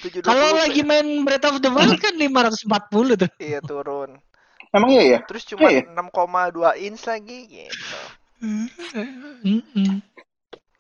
[0.06, 0.22] 720p.
[0.22, 3.30] kalau lagi main Breath of the Wild kan 540 tuh.
[3.41, 4.22] Iya turun.
[4.70, 5.20] Emang iya ya?
[5.26, 7.98] Terus cuma Iya, 6,2 inch lagi gitu.
[8.46, 10.06] Mm-mm.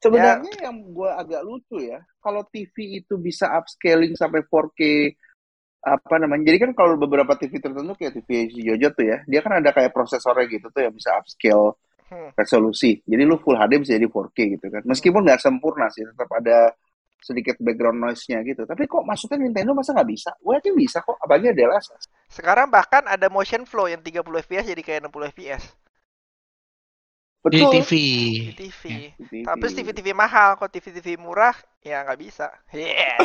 [0.05, 4.81] Sebenarnya yang gue agak lucu ya, kalau TV itu bisa upscaling sampai 4K
[5.85, 6.49] apa namanya?
[6.53, 9.69] Jadi kan kalau beberapa TV tertentu kayak TV si Jojo tuh ya, dia kan ada
[9.73, 12.29] kayak prosesornya gitu tuh yang bisa upscale Hmm.
[12.37, 13.01] resolusi.
[13.01, 14.85] Jadi lu full HD bisa jadi 4K gitu kan.
[14.85, 16.69] Meskipun nggak sempurna sih, tetap ada
[17.17, 18.61] sedikit background noise-nya gitu.
[18.69, 20.29] Tapi kok maksudnya Nintendo masa nggak bisa?
[20.37, 21.81] Gue yakin bisa kok, apalagi ada.
[22.29, 25.63] Sekarang bahkan ada motion flow yang 30 fps jadi kayak 60 fps.
[27.45, 27.71] Di Betul.
[27.77, 27.91] TV.
[28.49, 28.81] di TV.
[28.89, 28.97] Ya.
[28.97, 29.31] Di TV.
[29.45, 31.53] Tapi TV-TV mahal, kalau TV-TV murah
[31.85, 32.49] ya nggak bisa.
[32.73, 33.21] Yeah.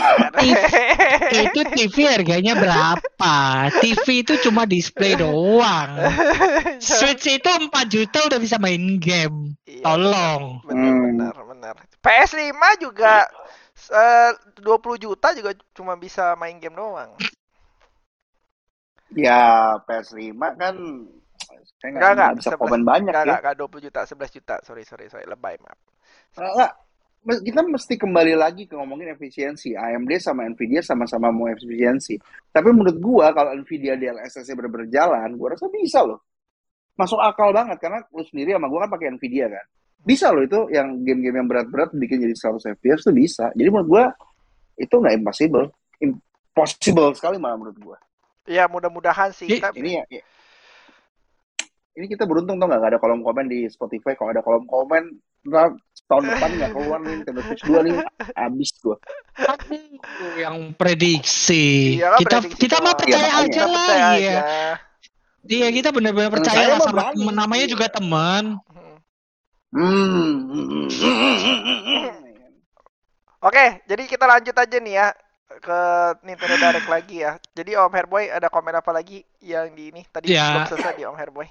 [1.48, 3.34] Itu TV harganya berapa?
[3.80, 5.96] TV itu cuma display doang.
[6.76, 9.56] Switch itu 4 juta udah bisa main game.
[9.64, 10.60] Iya, Tolong.
[10.68, 11.04] Benar, Hmm.
[11.16, 11.74] benar, benar.
[12.04, 13.24] PS5 juga
[13.88, 14.30] eh,
[14.60, 17.16] 20 juta juga cuma bisa main game doang.
[19.10, 19.40] Ya
[19.88, 20.76] PS5 kan
[21.80, 22.28] saya Enggak, nggak enggak.
[22.28, 23.24] nggak bisa komen banyak enggak, ya.
[23.24, 24.54] enggak, enggak 20 juta, 11 juta.
[24.60, 25.24] Sorry, sorry, sorry.
[25.24, 25.78] Lebay, maaf.
[26.36, 26.72] Enggak,
[27.40, 29.72] kita mesti kembali lagi ke ngomongin efisiensi.
[29.72, 32.20] AMD sama Nvidia sama-sama mau efisiensi.
[32.46, 36.20] Tapi menurut gua kalau Nvidia DLSS-nya bener-bener jalan, gua rasa bisa loh.
[36.96, 39.64] Masuk akal banget karena lu sendiri sama gua kan pakai Nvidia kan.
[40.00, 43.48] Bisa loh itu yang game-game yang berat-berat bikin jadi 100 FPS tuh bisa.
[43.52, 44.04] Jadi menurut gua
[44.76, 45.68] itu nggak impossible.
[45.96, 47.96] Impossible sekali malah menurut gua.
[48.44, 49.46] Ya, mudah-mudahan sih.
[49.46, 50.24] Ih, Tapi- Ini ya, ya-
[52.00, 54.16] ini kita beruntung tuh nggak ada kolom komen di Spotify.
[54.16, 55.02] Kalau ada kolom komen,
[55.44, 55.76] ntar
[56.08, 57.94] tahun depan nggak keluar nih Nintendo Switch 2 nih,
[58.32, 58.96] habis gua.
[60.32, 62.00] Yang prediksi.
[62.00, 64.16] Iya kan, kita prediksi kita mah percaya Iya, aja lah percaya ya.
[64.16, 64.40] aja.
[65.44, 68.56] Iya, kita benar-benar percaya lah sama temen namanya juga teman.
[68.56, 68.96] Hmm.
[69.70, 70.88] Hmm.
[73.40, 75.08] Oke, jadi kita lanjut aja nih ya
[75.60, 75.80] ke
[76.22, 77.40] Nintendo Direct lagi ya.
[77.52, 80.64] Jadi Om Herboy ada komen apa lagi yang di ini tadi Ya.
[80.64, 81.48] belum selesai di Om Herboy.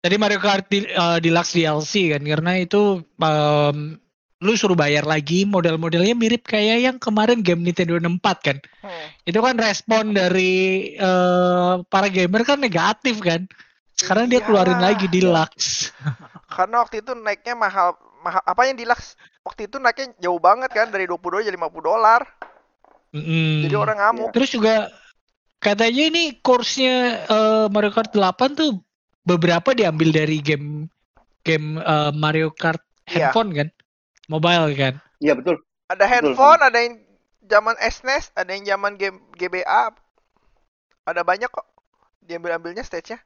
[0.00, 4.00] Tadi Mario Kart Di- eh, Deluxe DLC kan karena itu em,
[4.40, 8.56] lu suruh bayar lagi model-modelnya mirip kayak yang kemarin game Nintendo 64 kan.
[8.80, 9.06] Hmm.
[9.28, 13.44] Itu kan respon dari eh, para gamer kan negatif kan.
[13.92, 15.92] Sekarang dia keluarin lagi Deluxe.
[16.56, 17.92] Karena waktu itu naiknya mahal
[18.24, 21.80] mahal apa yang deluxe waktu itu naiknya jauh banget kan dari 20 dolar jadi 50
[21.84, 22.20] dolar.
[23.12, 23.68] Mm-mm.
[23.68, 24.30] Jadi orang ngamuk.
[24.32, 24.88] Terus juga
[25.60, 26.96] katanya ini course-nya
[27.28, 28.80] eh, Mario Kart 8 tuh
[29.22, 30.88] beberapa diambil dari game
[31.42, 32.80] game eh, Mario Kart
[33.10, 33.34] Iya.
[33.34, 33.68] handphone kan,
[34.30, 34.94] mobile kan.
[35.18, 35.58] Iya betul.
[35.90, 37.02] Ada handphone, ada yang
[37.42, 39.90] zaman SNES, ada yang zaman game GBA.
[41.02, 41.66] Ada banyak kok
[42.22, 43.18] diambil-ambilnya stage-nya.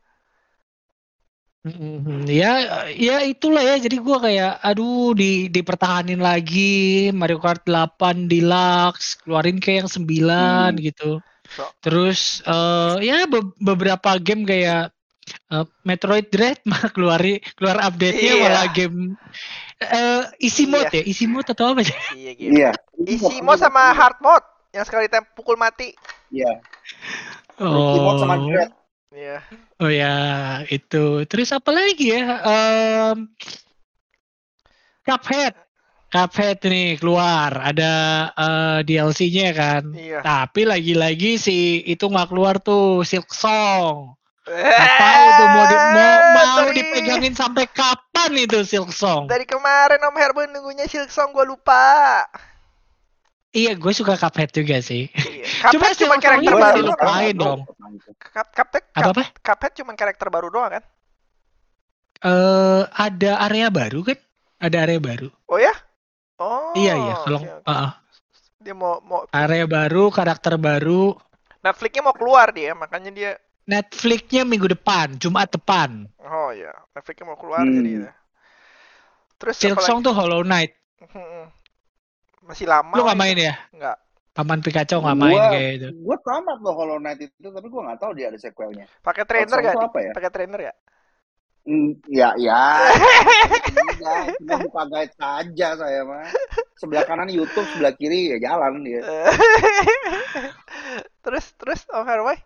[1.64, 2.52] Mhm, Ya,
[2.92, 3.80] ya itulah ya.
[3.80, 10.70] Jadi gua kayak, aduh, di dipertahanin lagi Mario Kart 8 Deluxe, keluarin kayak yang 9
[10.76, 10.84] Hmm.
[10.84, 11.10] gitu.
[11.48, 11.64] So.
[11.84, 14.92] Terus eh ya be- beberapa game kayak
[15.26, 18.42] eh, Metroid Dread mah keluari keluar update-nya Iya.
[18.42, 19.16] malah game
[19.80, 21.00] eh easy mode Iya.
[21.00, 21.96] ya, easy mode atau apa sih?
[22.14, 22.52] Iya gitu.
[22.54, 22.70] Iya.
[23.04, 25.92] Isi mode sama hard mode yang sekali tem pukul mati.
[26.30, 26.62] Iya.
[27.58, 28.70] Remote sama Dread.
[29.14, 29.38] Iya.
[29.78, 30.14] Oh ya,
[30.66, 31.22] itu.
[31.30, 32.22] Terus apa lagi ya?
[32.42, 33.30] Em,
[35.06, 35.54] Cuphead.
[36.10, 37.92] Cuphead nih keluar, ada
[38.34, 39.82] eh, DLC-nya kan.
[39.94, 40.18] Iya.
[40.22, 44.14] Tapi lagi-lagi si itu nggak keluar tuh Silk Song.
[44.44, 49.24] Nggak tahu tuh mau di- mau, mau dipegangin sampai kapan itu Silk Song?
[49.24, 52.20] Dari kemarin Om Herbo nunggunya Silksong gue lupa.
[53.54, 55.08] Iya, gue suka Cuphead juga sih.
[55.14, 55.46] Iya.
[55.72, 57.60] Cuma Cuphead cuma karakter baru dilupain dong.
[58.18, 59.22] Cup, Cuphead, Apa apa?
[59.40, 60.84] Cuphead cuma karakter baru doang kan?
[62.24, 64.18] Eh, ada area baru kan?
[64.58, 65.28] Ada area baru.
[65.48, 65.72] Oh ya?
[66.34, 66.74] Oh.
[66.74, 67.70] iya iya, kalau oke, oke.
[67.70, 67.92] uh-uh.
[68.58, 71.14] dia mau mau area baru, karakter baru.
[71.62, 73.30] Netflix-nya mau keluar dia, makanya dia
[73.64, 76.04] Netflix-nya minggu depan, Jumat depan.
[76.20, 77.80] oh ya, Netflix-nya mau keluar Hmm.
[77.80, 77.92] jadi.
[78.08, 78.12] ya.
[79.40, 80.72] Terus Silk Song tuh Hollow Knight.
[81.00, 81.48] Hmm.
[82.44, 82.92] Masih lama.
[82.92, 83.24] Lu nggak lagi.
[83.24, 83.54] main ya?
[83.72, 83.96] Nggak.
[84.34, 85.88] Paman Pikachu nggak main kayak itu.
[85.94, 88.84] Gue tamat loh Hollow Knight itu, tapi gue nggak tahu dia ada sequelnya.
[89.00, 89.74] Pakai trainer gak?
[89.78, 90.12] apa ya?
[90.12, 90.74] Pakai trainer ya?
[91.64, 92.60] Hmm, ya, ya.
[93.72, 96.28] Tidak, cuma buka guide saja saya mah.
[96.76, 99.00] Sebelah kanan YouTube, sebelah kiri ya jalan dia.
[101.24, 102.36] terus terus Herboy?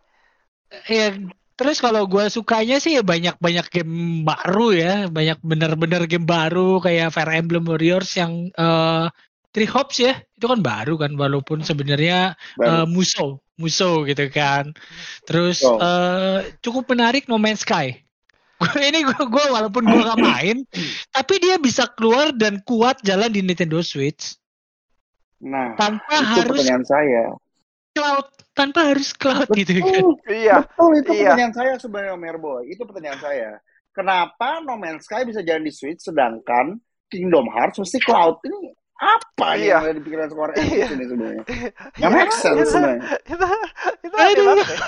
[0.88, 1.16] Ya,
[1.56, 7.12] terus kalau gua sukanya sih ya banyak-banyak game baru ya, banyak bener-bener game baru kayak
[7.14, 9.06] Fire Emblem Warriors yang eh
[9.48, 12.92] Three Hops ya, itu kan baru kan walaupun sebenarnya eh, Baru.
[12.92, 14.76] musuh, musuh gitu kan.
[15.24, 15.80] Terus Oh.
[15.80, 17.96] eh, cukup menarik No Man's Sky.
[18.90, 20.56] Ini gua, gua walaupun gua gak main,
[21.14, 24.36] tapi dia bisa keluar dan kuat jalan di Nintendo Switch
[25.38, 27.24] Nah, tanpa itu harus pertanyaan saya.
[27.94, 28.26] cloud,
[28.58, 29.86] tanpa harus cloud gitu kan.
[29.86, 30.56] Betul, Iya.
[30.66, 31.22] betul itu iya.
[31.30, 32.62] pertanyaan saya sebenarnya Om Herboy.
[32.74, 33.50] Itu pertanyaan saya.
[33.94, 36.74] Kenapa No Man's Sky bisa jalan di Switch sedangkan
[37.06, 38.42] Kingdom Hearts mesti cloud?
[38.42, 39.78] Ini apa Iya.
[39.78, 40.86] yang ada di pikiran Square Enix Iya.
[40.90, 41.44] ini sebenarnya?
[41.94, 43.02] Nggak make sense sebenarnya.
[43.22, 43.46] itu
[44.02, 44.78] itu aneh banget ya.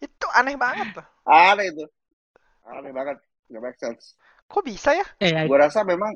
[0.00, 1.06] Itu aneh banget tuh.
[1.26, 1.84] Aneh itu.
[2.64, 3.16] Aneh banget.
[3.50, 4.14] Nggak make sense.
[4.46, 5.06] Kok bisa ya?
[5.18, 6.14] Eh, Gue rasa memang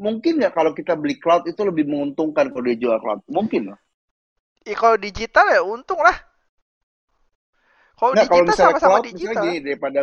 [0.00, 3.20] mungkin nggak kalau kita beli cloud itu lebih menguntungkan kalau dia jual cloud.
[3.28, 3.78] Mungkin loh.
[4.68, 6.16] Ya, kalau digital ya untung lah.
[7.98, 9.14] Kalau kalau digital sama-sama cloud digital.
[9.14, 10.00] misalnya gini daripada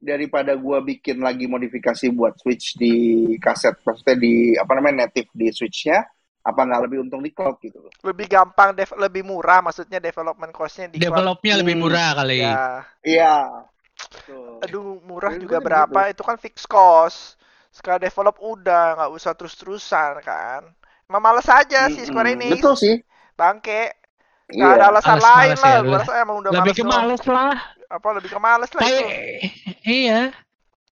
[0.00, 2.94] daripada gua bikin lagi modifikasi buat switch di
[3.44, 4.32] kaset maksudnya di
[4.62, 5.98] apa namanya native di switchnya
[6.48, 10.52] apa nggak lebih untung di cloud gitu loh Lebih gampang, dev- lebih murah maksudnya development
[10.56, 11.28] cost-nya di cloud.
[11.34, 11.82] Developnya lebih Hmm.
[11.82, 12.42] murah kali.
[12.42, 12.84] Ya.
[13.10, 13.26] iya
[14.12, 14.64] Betul.
[14.64, 16.00] Aduh, murah juga berapa?
[16.12, 17.36] Itu kan fixed cost.
[17.76, 20.62] Sekali develop udah, nggak usah terus-terusan kan.
[21.08, 22.38] Emang males aja sih Square Mm-mm.
[22.38, 22.52] ini.
[22.52, 22.94] betul sih
[23.40, 23.82] Bangke.
[24.50, 25.70] Iya ada alasan Males- lain males lah.
[25.70, 25.92] ya, lu.
[25.94, 26.92] rasa emang udah lebih males ke doang.
[26.92, 27.54] males lah.
[27.90, 28.84] Apa lebih ke males lah itu.
[28.84, 29.08] Kayak
[29.86, 30.20] iya.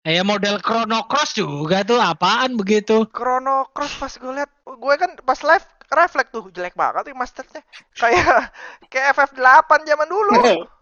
[0.08, 3.04] Kayak model Chrono Cross juga tuh apaan begitu?
[3.12, 7.62] Chrono Cross pas gue liat, gue kan pas live reflect tuh jelek banget tuh masternya.
[7.92, 8.56] Kayak
[8.94, 10.40] kayak FF8 zaman dulu.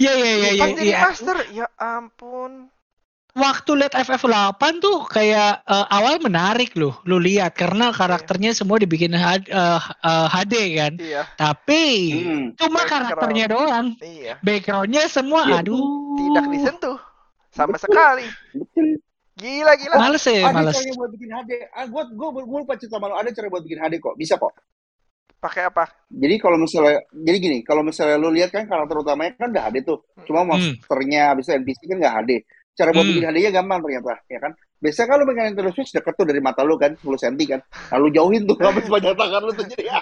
[0.00, 0.62] Iya iya iya iya.
[0.64, 0.98] Pas jadi iya.
[1.04, 2.72] master, ya ampun.
[3.36, 9.12] Waktu lihat FF8 tuh kayak eh, awal menarik loh, lu lihat karena karakternya semua dibikin
[9.12, 10.92] H- eh, eh, HD kan.
[10.96, 11.82] Iya, Tapi
[12.16, 12.46] Hmm.
[12.56, 12.88] cuma Background.
[12.88, 13.86] karakternya doang.
[14.00, 14.40] iya.
[14.40, 15.60] Backgroundnya semua Iya.
[15.60, 15.84] aduh.
[16.16, 16.96] Tidak disentuh
[17.52, 17.84] sama Betul.
[17.84, 18.26] sekali.
[18.50, 18.86] betul
[19.36, 19.94] Gila gila.
[20.00, 20.72] Males ya, ada males.
[20.72, 23.60] caranya buat bikin HD ah gua gua gua lupa cerita sama lo ada cara buat
[23.60, 24.56] bikin HD kok bisa kok
[25.36, 25.84] Pakai apa?
[26.08, 29.76] Jadi kalau misalnya, jadi gini, kalau misalnya lu lihat kan karakter utamanya kan udah HD
[29.84, 30.56] tuh, cuma Hmm.
[30.56, 32.32] monsternya, bisa NPC kan nggak HD.
[32.76, 33.10] Cara buat Hmm.
[33.10, 34.52] bikin HD-nya gampang ternyata, ya kan?
[34.76, 37.60] Biasanya kalau pegang Nintendo Switch deket tuh dari mata lu kan, 10 cm kan,
[37.90, 39.88] lalu jauhin tuh sampai sepanjang tangan lu tuh jadi.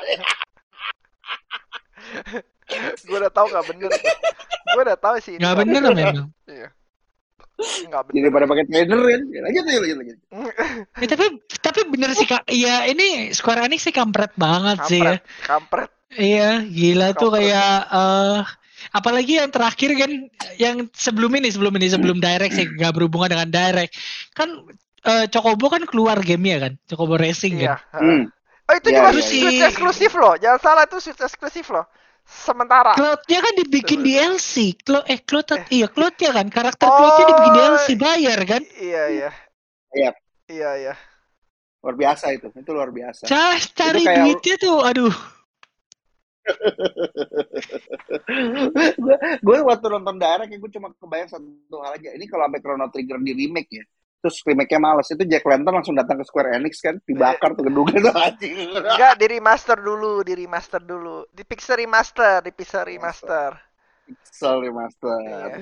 [3.04, 3.90] Gue udah tahu nggak bener.
[4.66, 5.36] Gue udah tahu sih.
[5.36, 6.16] Nggak bener memang.
[6.46, 6.68] Iya.
[7.86, 8.30] Nggak Jadi bener.
[8.34, 10.18] pada pakai trainer kan, ya, lanjut aja, lanjut, lanjut.
[11.02, 11.24] Ya, tapi
[11.60, 12.42] tapi bener sih kak.
[12.46, 15.22] Iya ini Square Enix sih kampret banget sih ya.
[15.46, 15.86] Kampret.
[15.86, 15.90] Kampret.
[16.14, 17.46] Iya, gila tuh Kampret.
[17.46, 18.40] kayak eh
[18.90, 20.10] apalagi yang terakhir kan
[20.56, 23.94] yang sebelum ini sebelum ini sebelum direct sih nggak berhubungan dengan direct
[24.32, 24.50] kan
[25.00, 27.78] eh, Chocobo kan keluar gamenya kan Chocobo Racing Iya.
[27.88, 28.22] kan Hmm.
[28.64, 29.68] Oh itu Iya, juga iya, Switch iya.
[29.68, 30.34] eksklusif loh.
[30.34, 31.84] Jangan salah itu Switch eksklusif loh.
[32.24, 32.96] Sementara.
[32.96, 35.60] Cloudnya kan dibikin DLC Cloud eh Cloud Eh.
[35.70, 36.96] iya Cloudnya kan karakter Oh.
[36.96, 39.30] Cloudnya dibikin DLC bayar kan Iya iya.
[39.92, 40.10] Iya.
[40.44, 40.94] Iya iya.
[41.80, 43.28] Luar biasa itu, itu luar biasa.
[43.28, 45.12] Cah, cari kayak- duitnya tuh aduh
[48.98, 52.60] gue gue waktu nonton direct ya gue cuma kebayang satu hal aja ini kalau sampai
[52.60, 53.84] Chrono Trigger di remake ya
[54.24, 58.08] terus remake-nya males itu Jack Lantern langsung datang ke Square Enix kan dibakar tuh gedungnya
[58.08, 61.28] tuh anjing Enggak, di remaster dulu, di remaster dulu.
[61.28, 63.52] Di Pixel remaster, di Pixel remaster.
[64.08, 65.36] Pixel remaster Iya.
[65.44, 65.60] tapi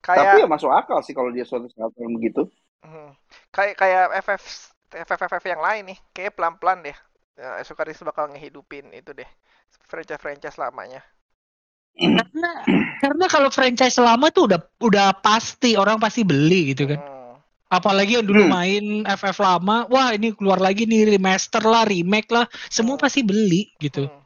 [0.00, 3.10] Kayak ya masuk akal sih kalau dia suatu saat begitu Hmm.
[3.52, 6.96] kayak kayak FF FF yang lain nih, kayak pelan-pelan deh.
[7.38, 9.28] Ya, Sukaris bakal ngehidupin itu deh.
[9.86, 11.00] Franchise-franchise lamanya.
[11.98, 12.50] karena
[13.02, 17.34] karena kalau franchise lama tuh udah udah pasti orang pasti beli gitu kan Hmm.
[17.66, 18.54] apalagi yang dulu Hmm.
[18.54, 23.02] main FF lama wah ini keluar lagi nih remaster lah remake lah semua Hmm.
[23.02, 24.22] pasti beli gitu Hmm.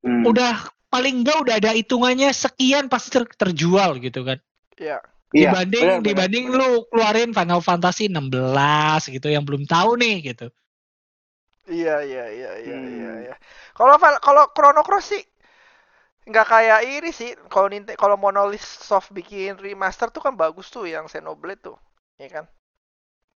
[0.00, 0.22] Hmm.
[0.24, 0.56] udah
[0.88, 4.40] paling enggak udah ada hitungannya sekian pasti ter- terjual gitu kan
[4.80, 4.96] Iya.
[5.36, 6.56] Iya, dibanding benar, dibanding benar.
[6.56, 8.32] lu keluarin Final Fantasy 16
[9.12, 10.48] gitu yang belum tahu nih gitu
[11.74, 12.86] Iya, iya, iya, iya, Hmm.
[12.94, 13.34] iya, iya.
[13.76, 13.94] Kalau
[14.26, 15.22] kalau Chrono Cross sih
[16.28, 17.30] nggak kayak ini sih.
[17.52, 21.76] Kalau Ninte kalau Monolith Soft bikin remaster tuh kan bagus tuh yang Xenoblade tuh,
[22.22, 22.44] ya kan?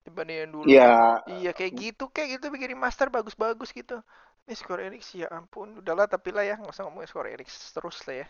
[0.07, 0.73] Dibandingin dulu.
[0.73, 0.85] Iya,
[1.29, 4.01] Iya kayak gitu, kayak gitu bikin remaster bagus-bagus gitu.
[4.49, 7.97] Ini Square Enix ya ampun, udahlah tapi lah ya nggak usah ngomongin Square Enix terus
[8.09, 8.29] lah ya.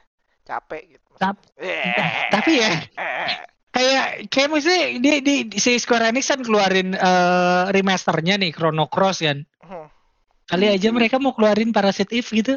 [0.48, 1.12] Capek gitu.
[1.18, 3.34] Tap- Eh, tapi ya eh,
[3.68, 8.88] kayak kayak maksudnya di, di, di- si Square Enix kan keluarin eh, remasternya nih Chrono
[8.88, 9.86] Cross kan hmm.
[10.48, 12.54] kali aja mereka mau keluarin Parasite Eve gitu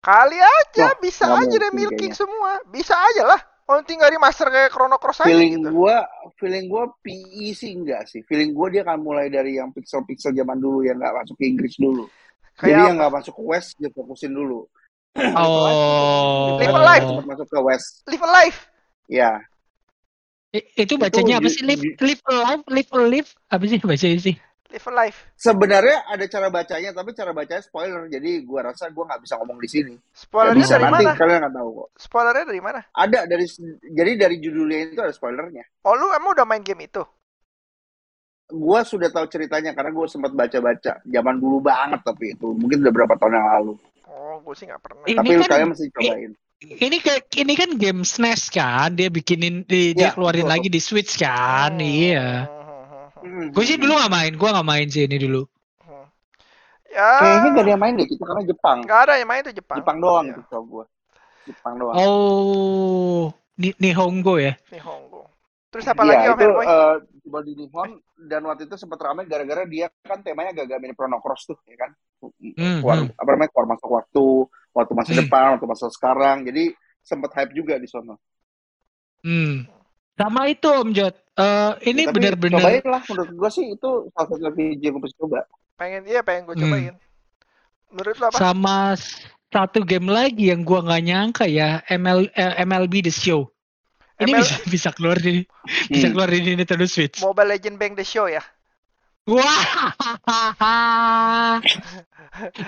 [0.00, 2.24] Kali aja, Wah, bisa aja deh milking kayaknya.
[2.24, 3.40] semua, bisa aja lah.
[3.68, 5.70] Kalau tinggal remaster kayak Chrono Cross aja feeling gitu.
[5.70, 6.02] gua
[6.42, 10.58] feeling gua PE sih enggak sih feeling gua dia akan mulai dari yang pixel-pixel zaman
[10.58, 12.10] dulu yang nggak masuk ke Inggris dulu
[12.58, 14.66] jadi Kayak yang nggak masuk ke West dia fokusin dulu
[15.38, 17.06] oh Live Alive.
[17.22, 18.58] Masuk ke West live alive.
[19.06, 19.38] ya
[20.52, 21.62] itu bacanya apa ju- sih?
[21.62, 24.36] Live live alive live alive apa sih bacanya sih
[24.70, 25.18] Live alive.
[25.34, 28.06] sebenarnya ada cara bacanya tapi cara bacanya spoiler.
[28.06, 29.94] Jadi gua rasa gua nggak bisa ngomong di sini.
[30.10, 31.18] Spoilernya bisa dari nanti mana?
[31.18, 31.88] kalian nggak tahu kok.
[31.98, 32.80] Spoilernya dari mana?
[32.88, 33.46] ada dari
[33.82, 35.66] jadi dari judulnya itu ada spoilernya.
[35.82, 37.02] Oh lu emang udah main game itu?
[38.46, 41.02] gua sudah tahu ceritanya karena gua sempat baca-baca.
[41.02, 42.50] Zaman dulu banget tapi itu.
[42.50, 43.74] Mungkin udah berapa tahun yang lalu.
[44.06, 45.02] Oh, gue sih nggak pernah.
[45.06, 49.64] Ini tapi kan- kalian mesti cobain ini kayak ini kan game SNES kan dia bikinin
[49.64, 50.52] di, dia Iya, keluarin betul.
[50.52, 53.46] lagi di Switch kan Hmm, iya hmm, hmm, hmm, hmm.
[53.54, 55.42] Gue sih dulu nggak main gue nggak main sih ini dulu
[56.90, 57.06] Ya.
[57.22, 59.78] kayaknya gak ada yang main deh kita karena Jepang Nggak ada yang main itu Jepang.
[59.78, 60.84] Jepang doang Iya, gitu gua
[61.46, 63.24] Jepang doang oh
[63.60, 65.22] Ni Nihongo ya Nihongo.
[65.70, 66.66] Terus apa Iya, lagi Om itu Herboy?
[66.66, 67.90] eh, coba di Nihon
[68.26, 71.76] dan waktu itu sempat ramai gara-gara dia kan temanya agak-agak mirip Chrono Cross tuh, ya
[71.78, 71.90] kan?
[72.58, 73.14] Hmm, Keluar, hmm.
[73.14, 73.50] apa namanya?
[73.54, 74.26] Keluar masuk waktu,
[74.70, 75.20] waktu masa Hmm.
[75.22, 76.42] depan, waktu masa sekarang.
[76.44, 78.16] Jadi sempat hype juga di sono.
[79.22, 79.68] hmm
[80.14, 81.16] Sama itu Om Jod.
[81.32, 85.00] Eh, ini Ya, tapi benar-benar cobain lah menurut gua sih itu salah satu RPG yang
[85.00, 85.48] gue coba.
[85.80, 86.64] Pengen iya pengen gue Hmm.
[86.68, 86.94] cobain.
[87.88, 88.36] Menurut lu apa?
[88.36, 88.76] sama
[89.48, 93.48] satu game lagi yang gua nggak nyangka ya ML, eh, MLB The Show.
[94.20, 95.40] Ini ML bisa bisa keluar di
[95.88, 96.12] bisa Hmm.
[96.12, 97.24] keluar di Nintendo Switch.
[97.24, 98.44] Mobile Legend Bank The Show ya.
[99.28, 101.60] Wah.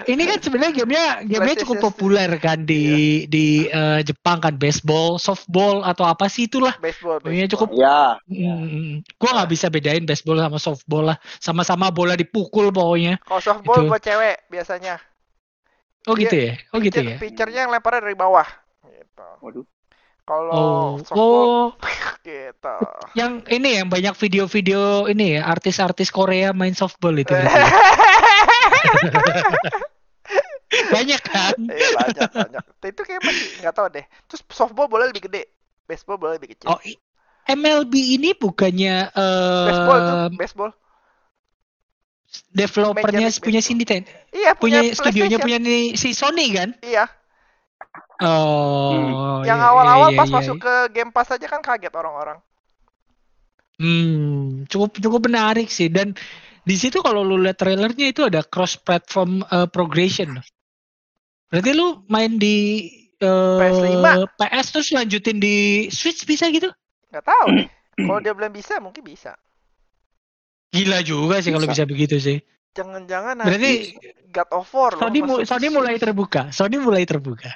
[0.05, 5.87] Ini kan sebenarnya gamenya gamenya cukup populer kan di di eh, Jepang kan baseball, softball
[5.87, 6.75] atau apa sih itulah.
[6.83, 7.23] Baseball.
[7.23, 7.71] Gamenya baseball.
[7.73, 11.17] cukup Ya, Hmm, gua nggak bisa bedain baseball sama softball lah.
[11.41, 13.23] Sama-sama bola dipukul pokoknya.
[13.23, 13.88] Kalau softball Itu.
[13.88, 14.99] buat cewek biasanya.
[16.11, 16.53] Oh Iya, gitu ya?
[16.75, 17.17] Oh gitu ya?
[17.23, 18.45] Pitchernya yang lemparnya dari bawah.
[18.83, 19.25] Gitu.
[19.41, 19.65] waduh.
[20.22, 21.74] Kalau Oh, softball oh,
[22.26, 22.78] gitu.
[23.18, 27.35] yang ini yang banyak video-video ini ya artis-artis Korea main softball itu.
[27.35, 27.50] Ya?
[30.94, 31.56] banyak kan?
[31.58, 32.62] Iya banyak banyak.
[32.87, 34.04] Itu kayak masih nggak tahu deh.
[34.30, 35.50] Terus softball boleh lebih gede,
[35.90, 36.70] baseball boleh lebih kecil.
[36.70, 36.78] Oh,
[37.50, 40.70] MLB ini bukannya eh baseball tuh, baseball.
[42.54, 43.61] developernya Major punya.
[43.61, 46.78] Nintendo, Iya punya punya, studionya punya nih si Sony kan?
[46.80, 47.11] Iya.
[48.23, 52.38] Oh, yang iya, awal-awal iya, pas iya, masuk ke Game Pass aja kan kaget orang-orang.
[53.83, 56.14] Hmm, cukup cukup menarik sih dan
[56.62, 59.42] di situ kalau lu lihat trailernya itu ada cross platform
[59.75, 60.38] progression.
[61.51, 62.88] Berarti lu main di
[63.21, 64.07] eh, PS5.
[64.38, 66.71] PS terus lanjutin di Switch bisa gitu?
[67.12, 67.47] Nggak tahu.
[67.61, 67.68] nih.
[67.92, 69.37] Kalau dia bilang bisa, mungkin bisa.
[70.73, 72.40] Gila juga sih kalau bisa begitu sih.
[72.72, 76.48] Jangan-jangan Berarti nanti God of War loh Sony mu- Sony mulai terbuka.
[76.48, 77.52] Sony mulai terbuka.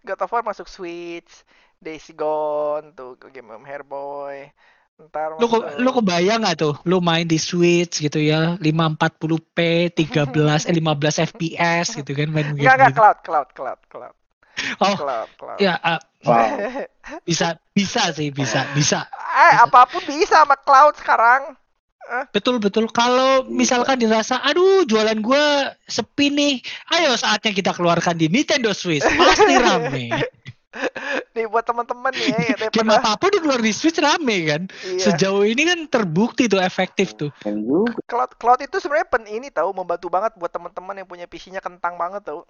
[0.00, 1.44] God of War masuk Switch,
[1.76, 4.48] Days Gone tuh game Om Hairboy.
[4.94, 9.58] Ntar Lu ke- masuk- lu kebayang gak tuh lu main di Switch gitu ya 540p
[9.90, 13.00] 13 eh 15 fps gitu kan main game Enggak enggak gitu.
[13.02, 14.14] cloud cloud cloud cloud.
[14.78, 15.58] Oh, Cloud cloud.
[15.58, 16.56] ya ah, Wow.
[17.26, 21.52] bisa bisa sih bisa bisa eh apa pun bisa sama cloud sekarang.
[22.30, 22.84] Betul betul.
[22.92, 26.54] Kalau misalkan dirasa, aduh jualan gua sepi nih,
[27.00, 29.04] ayo saatnya kita keluarkan di Nintendo Switch.
[29.04, 30.12] Pasti rame.
[31.34, 34.62] Nih buat teman-teman nih ya Game apa pun dikeluar di Switch rame kan.
[34.82, 35.10] iya.
[35.10, 37.30] Sejauh ini kan terbukti tuh efektif tuh.
[38.10, 41.94] Cloud cloud itu sebenarnya pen ini tahu membantu banget buat teman-teman yang punya PC-nya kentang
[41.94, 42.42] banget tahu.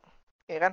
[0.49, 0.73] Iya kan?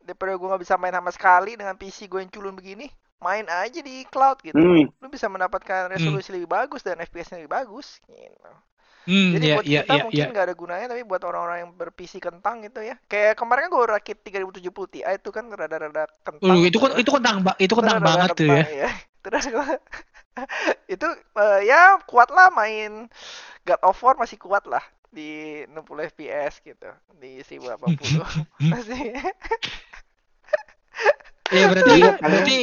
[0.00, 2.88] Daripada gue nggak bisa main sama sekali dengan PC gue yang culun begini,
[3.20, 4.56] main aja di cloud gitu.
[4.56, 4.88] Hmm.
[5.00, 8.00] Lu bisa mendapatkan resolusi lebih bagus dan FPS-nya lebih bagus.
[8.08, 8.52] Gitu.
[9.08, 10.32] Hmm, Jadi ya, buat ya, kita ya, mungkin ya.
[10.32, 13.00] nggak ada gunanya, tapi buat orang-orang yang ber-PC kentang gitu ya.
[13.08, 16.44] Kayak kemarin kan gue rakit 3070 Ti itu kan rada-rada kentang.
[16.44, 18.64] Uh, itu tuh kan itu kentang ba- itu kentang banget tuh ya.
[18.86, 18.90] ya.
[19.24, 19.44] Terus
[20.94, 23.08] itu eh, ya kuat lah main
[23.64, 26.86] God of War masih kuat lah di 60 fps gitu
[27.18, 28.22] di 1080
[28.72, 29.10] masih
[31.50, 32.14] Ya berarti Iya, kan?
[32.22, 32.60] berarti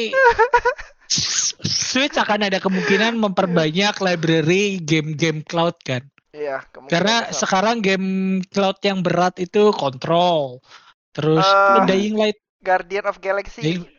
[1.64, 6.04] Switch akan ada kemungkinan memperbanyak library game-game cloud kan.
[6.30, 7.40] iya kemungkinan Karena besar.
[7.42, 8.08] sekarang game
[8.46, 10.60] cloud yang berat itu Control.
[11.12, 13.90] Terus Eh, Dying Light Guardian of Galaxy Dying-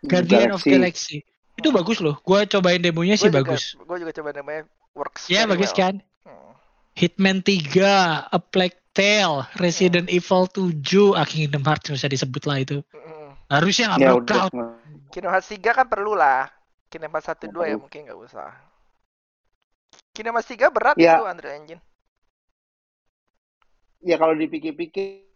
[0.00, 1.26] Guardian of Galaxy.
[1.52, 2.20] Itu bagus loh.
[2.20, 3.74] Gua cobain demonya sih Gua juga, bagus.
[3.74, 4.62] gue juga coba namanya
[4.94, 5.80] works Ya very bagus well.
[5.80, 5.94] kan.
[6.22, 6.52] Hmm.
[6.94, 7.90] Hitman 3,
[8.24, 10.74] A Plague Tale, Resident Evil 7,
[11.12, 12.78] ah Kingdom Hearts usah disebut lah itu.
[12.88, 13.07] Hmm.
[13.48, 14.36] Harusnya nggak Ya perlu udah.
[14.48, 14.52] cloud.
[15.08, 16.52] Kingdom Hearts 3 kan perlu lah
[16.92, 18.52] Kingdom Hearts 1 2 ya mungkin nggak usah
[20.12, 21.16] Kingdom Hearts 3 berat Ya.
[21.16, 21.80] itu Unreal Engine
[23.98, 25.26] Ya kalau dipikir-pikir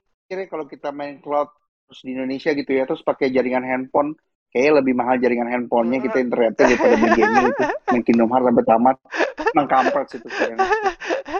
[0.49, 1.49] kalau kita main cloud
[1.89, 4.13] terus di Indonesia gitu ya terus pakai jaringan handphone
[4.49, 8.65] kayaknya lebih mahal jaringan handphonenya kita internetnya daripada main game itu main Kingdom Hearts sampai
[8.65, 8.97] tamat
[9.53, 10.59] emang kampret situ sekarang.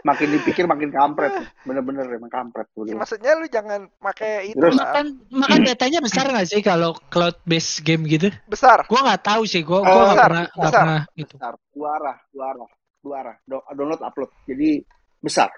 [0.03, 1.31] Makin dipikir makin kampret
[1.63, 2.97] bener-bener emang kampret Ya, bener.
[2.99, 7.39] maksudnya lu jangan pakai itu Terus- lah Makan makan datanya besar nggak sih kalau cloud
[7.43, 8.29] based game gitu?
[8.45, 9.63] besar Gua nggak tahu sih.
[9.63, 10.83] Gua gua nggak besar, pernah nggak besar.
[10.83, 11.35] pernah gitu.
[11.37, 14.71] besar dua arah dua arah dua arah Do- download upload jadi
[15.19, 15.51] besar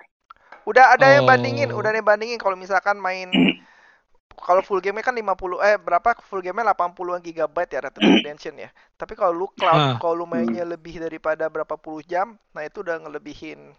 [0.64, 1.28] udah ada yang Oh.
[1.28, 3.28] bandingin udah ada yang bandingin kalau misalkan main
[4.36, 5.30] kalau full game kan 50
[5.62, 8.68] eh berapa full game-nya 80 gigabyte ya Red Dead Redemption ya.
[8.92, 9.96] Tapi kalau lu cloud Ah.
[9.96, 13.72] kalau lu mainnya lebih daripada berapa puluh jam, nah itu udah ngelebihin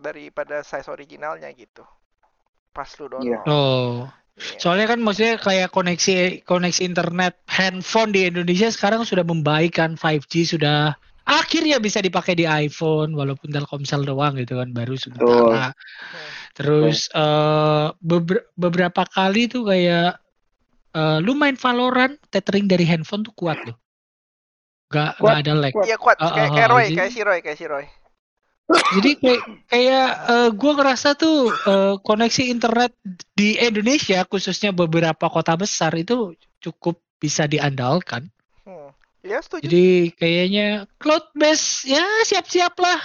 [0.00, 1.84] daripada size originalnya gitu.
[2.72, 3.44] Pas lu download.
[3.46, 4.08] Oh.
[4.40, 4.56] Iya.
[4.56, 10.56] Soalnya kan maksudnya kayak koneksi koneksi internet handphone di Indonesia sekarang sudah membaik kan 5G
[10.56, 10.96] sudah
[11.28, 15.76] akhirnya bisa dipakai di iPhone walaupun Telkomsel doang gitu kan baru sementara.
[16.56, 20.16] Terus eh, beber- beberapa kali tuh kayak
[20.96, 23.76] eh, lu main Valorant tethering dari handphone tuh kuat loh.
[24.90, 25.70] Gak, Kuat, gak ada lag.
[25.70, 25.86] kuat.
[25.86, 27.86] Iya kuat kayak ah, kayak ah, Roy, kayak si Roy, kayak si Roy.
[28.70, 32.94] Jadi kayak kayak eh, gua ngerasa tuh eh, koneksi internet
[33.34, 38.30] di Indonesia khususnya beberapa kota besar itu cukup bisa diandalkan.
[38.62, 38.94] Hmm.
[39.20, 39.66] Ya setuju.
[39.66, 43.00] Jadi kayaknya cloud base ya siap-siap lah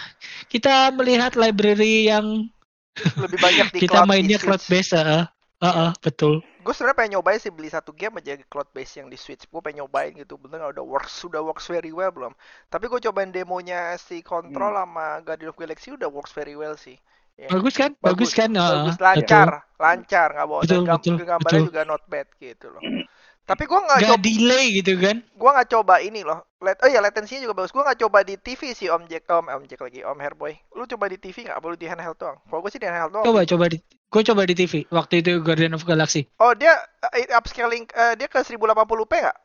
[0.47, 2.47] kita melihat library yang
[2.95, 4.95] Lebih banyak di kita cloud mainnya di cloud base.
[4.95, 5.26] Heeh,
[5.63, 6.43] Heeh, betul.
[6.66, 9.45] Gue sebenarnya pengen nyobain sih beli satu game aja cloud base yang di Switch.
[9.51, 10.34] Gue pengen nyobain gitu.
[10.41, 12.34] Bener nggak udah works sudah works very well belum?
[12.74, 14.82] Tapi gue cobain demonya si Control Hmm.
[14.82, 16.97] sama Guardian of Galaxy udah works very well sih.
[17.38, 17.53] Ya.
[17.53, 17.91] Bagus kan?
[18.05, 18.49] Bagus, kan?
[18.53, 19.05] Heeh, bagus betul.
[19.05, 19.49] lancar,
[19.84, 20.68] lancar nggak bohong.
[20.70, 21.66] Dan Betul, gam- betul, gambarnya betul.
[21.68, 22.86] juga not bad gitu loh.
[23.46, 25.22] Tapi gue nggak coba, delay gitu kan?
[25.38, 26.41] gua nggak coba ini loh.
[26.66, 27.70] Let, oh ya latensinya juga bagus.
[27.70, 30.58] Gue nggak coba di TV sih Om Jack, Om, Om Jack lagi, Om Hairboy.
[30.74, 31.62] Lu coba di TV nggak?
[31.62, 32.41] Perlu di handheld doang.
[32.50, 33.26] Kalau gue sih di handheld doang.
[33.30, 36.26] Coba coba di gue coba di TV waktu itu Guardian of Galaxy.
[36.41, 36.74] Oh dia
[37.14, 39.38] eh, upscaling, eh, dia ke 1080p nggak?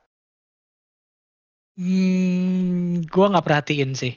[1.80, 4.16] Hmm, gua nggak perhatiin sih.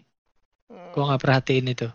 [0.71, 0.91] Hmm.
[0.95, 1.87] Gua nggak perhatiin itu.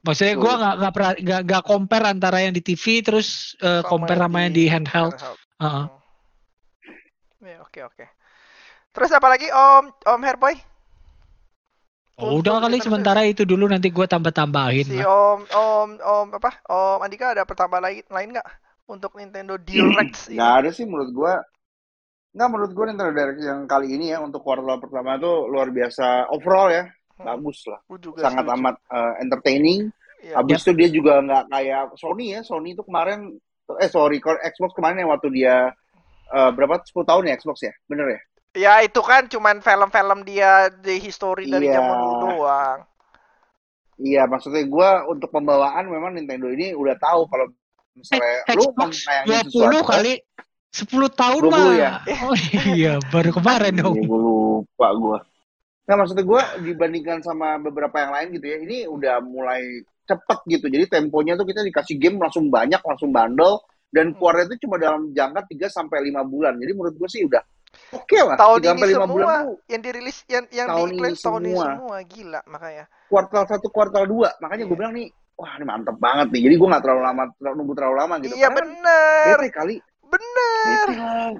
[0.00, 0.60] Maksudnya gua Betul.
[0.60, 0.76] nggak
[1.20, 5.12] nggak nggak compare antara yang di TV terus Sama compare sama yang di handheld.
[5.60, 5.84] Heeh.
[5.88, 6.05] Hmm.
[7.44, 8.04] Ya, oke oke.
[8.96, 10.56] Terus apa lagi Om Om Hairboy?
[12.16, 14.96] Oh, udah kali sementara itu dulu nanti gua tambah-tambahin Si.
[15.04, 16.50] Om Om Om apa?
[16.64, 18.48] Om Andika ada pertambah lain lain nggak
[18.88, 20.40] untuk Nintendo Direct ini?
[20.40, 21.32] Nggak ada sih menurut gua.
[22.32, 26.32] Nggak menurut gua Nintendo Direct yang kali ini ya untuk kuartal pertama itu luar biasa
[26.32, 26.88] overall ya.
[27.20, 27.80] Hmm, Bagus lah.
[28.00, 28.56] juga Sangat setuju.
[28.64, 29.80] amat eh, entertaining.
[30.24, 30.34] Iya.
[30.40, 32.40] Habis itu dia juga nggak kayak Sony ya.
[32.40, 33.36] Sony itu kemarin
[33.76, 35.68] eh sorry Xbox kemarin yang waktu dia
[36.28, 37.72] eh, berapa 10 tahun ya Xbox ya?
[37.86, 38.20] Bener ya?
[38.56, 41.76] Ya itu kan cuman film-film dia di history dari Iya.
[41.76, 42.78] zaman dulu doang.
[43.96, 47.48] Iya, maksudnya gua untuk pembawaan memang Nintendo ini udah tahu kalau
[47.96, 50.12] misalnya lu Xbox nayangin 20 sesuatu kali
[50.72, 51.66] 10 tahun 20 mah.
[51.72, 51.92] ya?
[52.28, 52.36] Oh
[52.72, 53.96] iya, baru kemarin dong.
[53.96, 55.18] Iya, gue lupa gue.
[55.86, 59.62] Nah, maksudnya gue dibandingkan sama beberapa yang lain gitu ya, ini udah mulai
[60.04, 60.66] cepet gitu.
[60.66, 63.62] Jadi temponya tuh kita dikasih game langsung banyak, langsung bundle,
[63.96, 64.16] dan Hmm.
[64.20, 66.52] keluarnya itu cuma dalam jangka 3 sampai 5 bulan.
[66.54, 67.40] Jadi menurut gue sih udah
[67.90, 68.36] oke lah.
[68.36, 71.24] Tahun 3 sampai ini 5 bulan semua tuh yang dirilis yang yang tahun diklaim ini
[71.24, 71.66] tahun ini semua.
[71.72, 72.84] semua gila makanya.
[73.06, 74.28] kuartal 1, kuartal 2.
[74.38, 74.80] Makanya gue Iya.
[74.82, 76.40] bilang nih, wah ini mantep banget nih.
[76.44, 78.34] Jadi gue gak terlalu lama, terlalu, nunggu terlalu lama gitu.
[78.34, 79.76] Iya kan bener, bete kali.
[80.04, 80.86] bener.
[80.86, 81.32] Bete lah.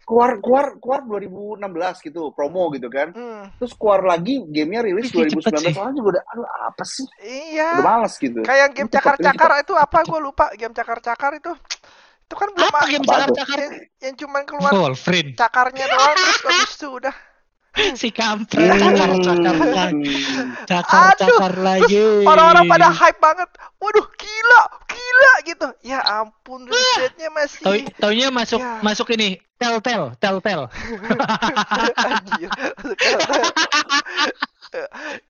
[0.00, 3.14] Keluar, keluar, keluar 2016 gitu, promo gitu kan.
[3.14, 5.70] Hmm, Terus keluar lagi, gamenya rilis Ih, cepet 2019 sih.
[5.70, 7.06] soalnya juga udah, aduh apa sih?
[7.22, 7.68] iya.
[7.78, 8.40] Udah males gitu.
[8.42, 9.98] Kayak game cakar-cakar itu apa?
[10.02, 10.50] Gue lupa.
[10.54, 11.52] Game cakar-cakar itu,
[12.30, 13.02] itu kan belum Apa tuh?
[13.02, 13.58] cakar-cakar?
[13.58, 15.34] yang, yang cuman keluar Wolverine.
[15.34, 17.14] cakarnya doang terus habis itu udah.
[17.70, 20.14] Si kampret cakar-cakar lagi.
[20.14, 20.50] Hmm.
[20.64, 22.22] Cakar-cakar lagi.
[22.22, 23.50] Orang-orang pada hype banget.
[23.78, 25.68] Waduh, gila, gila gitu.
[25.80, 27.62] Ya ampun, risetnya masih.
[27.62, 28.78] Tau, taunya masuk Ya.
[28.80, 30.66] masuk ini Telltale, Telltale.
[32.06, 32.50] Anjir.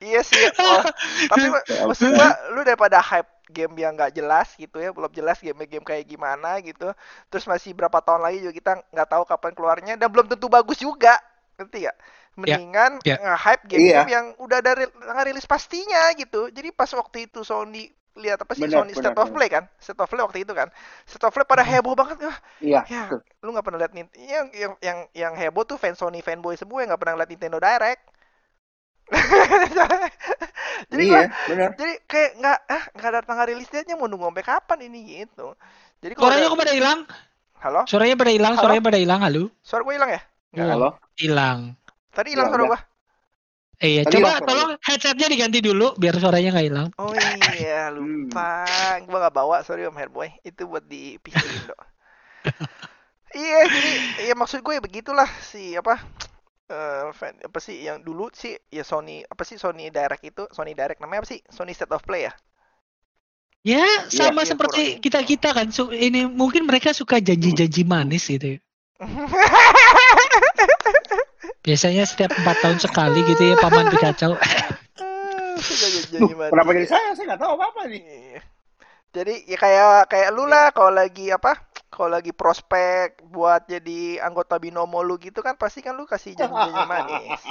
[0.01, 0.41] iya sih.
[0.55, 0.85] Oh,
[1.29, 5.39] tapi ma- maksud gua lu daripada hype game yang nggak jelas gitu ya, belum jelas
[5.43, 6.91] game-game kayak gimana gitu.
[7.31, 10.79] Terus masih berapa tahun lagi juga kita nggak tahu kapan keluarnya dan belum tentu bagus
[10.81, 11.19] juga.
[11.59, 11.97] Ngerti gak?
[12.41, 13.17] Mendingan ya.
[13.21, 14.07] nge-hype Iya.
[14.07, 14.85] game-game yang udah dari
[15.27, 16.49] rilis pastinya gitu.
[16.49, 19.29] Jadi pas waktu itu Sony lihat apa sih Benar, Sony benar, State of.
[19.35, 19.65] Play kan?
[19.79, 20.69] State of Play waktu itu kan.
[21.07, 21.73] State of Play pada Hmm.
[21.79, 22.19] heboh banget.
[22.25, 22.81] Wah, Iya.
[22.89, 23.21] ya, betul.
[23.43, 26.83] lu nggak pernah lihat Nint- yang yang yang yang heboh tuh fans Sony fanboy semua
[26.83, 28.03] yang nggak pernah lihat Nintendo Direct.
[30.91, 34.47] jadi Iya, gua jadi kayak nggak ah nggak ada tanggal rilis date-nya mau nunggu sampai
[34.47, 35.55] kapan ini gitu.
[36.01, 37.01] Jadi kalau Suaranya ada- kok pada hilang?
[37.61, 38.63] halo, Suaranya pada hilang, Halo?
[38.63, 39.43] suaranya pada hilang, halo.
[39.61, 40.21] suara gue hilang ya?
[40.51, 40.69] Nggak.
[40.73, 40.89] Halo.
[41.15, 41.59] Hilang.
[42.11, 42.71] Tadi hilang Ya suara udah.
[42.73, 42.81] gua.
[43.81, 46.89] Eh, iya, Tadi coba suara tolong headsetnya diganti dulu biar suaranya nggak hilang.
[46.97, 47.13] Oh
[47.57, 48.65] iya, lupa.
[49.05, 50.33] Gua nggak bawa, sorry Om Hairboy.
[50.41, 51.77] Itu buat di PC Indo.
[53.33, 53.91] iya, jadi
[54.25, 56.01] ya maksud gue ya begitulah si apa
[56.71, 60.79] eh fan, apa sih yang dulu sih ya Sony apa sih Sony Direct itu Sony
[60.79, 62.35] Direct namanya apa sih Sony State of Play ya
[63.61, 65.03] Ya, sama Iya, seperti kurang.
[65.05, 65.69] kita-kita kan.
[65.69, 68.57] Su- ini mungkin mereka suka janji-janji manis gitu.
[68.57, 68.59] ya.
[71.61, 74.33] Biasanya setiap empat tahun sekali gitu ya paman Pikachu.
[76.17, 77.13] Duh, kenapa jadi saya?
[77.13, 78.01] Saya nggak tahu apa-apa nih.
[78.01, 78.41] Iya.
[79.11, 81.53] Jadi ya kayak kayak lu lah kalau lagi apa?
[81.91, 86.83] Kalau lagi prospek buat jadi anggota binomo lu gitu kan pasti kan lu kasih janji-janji
[86.87, 87.43] manis.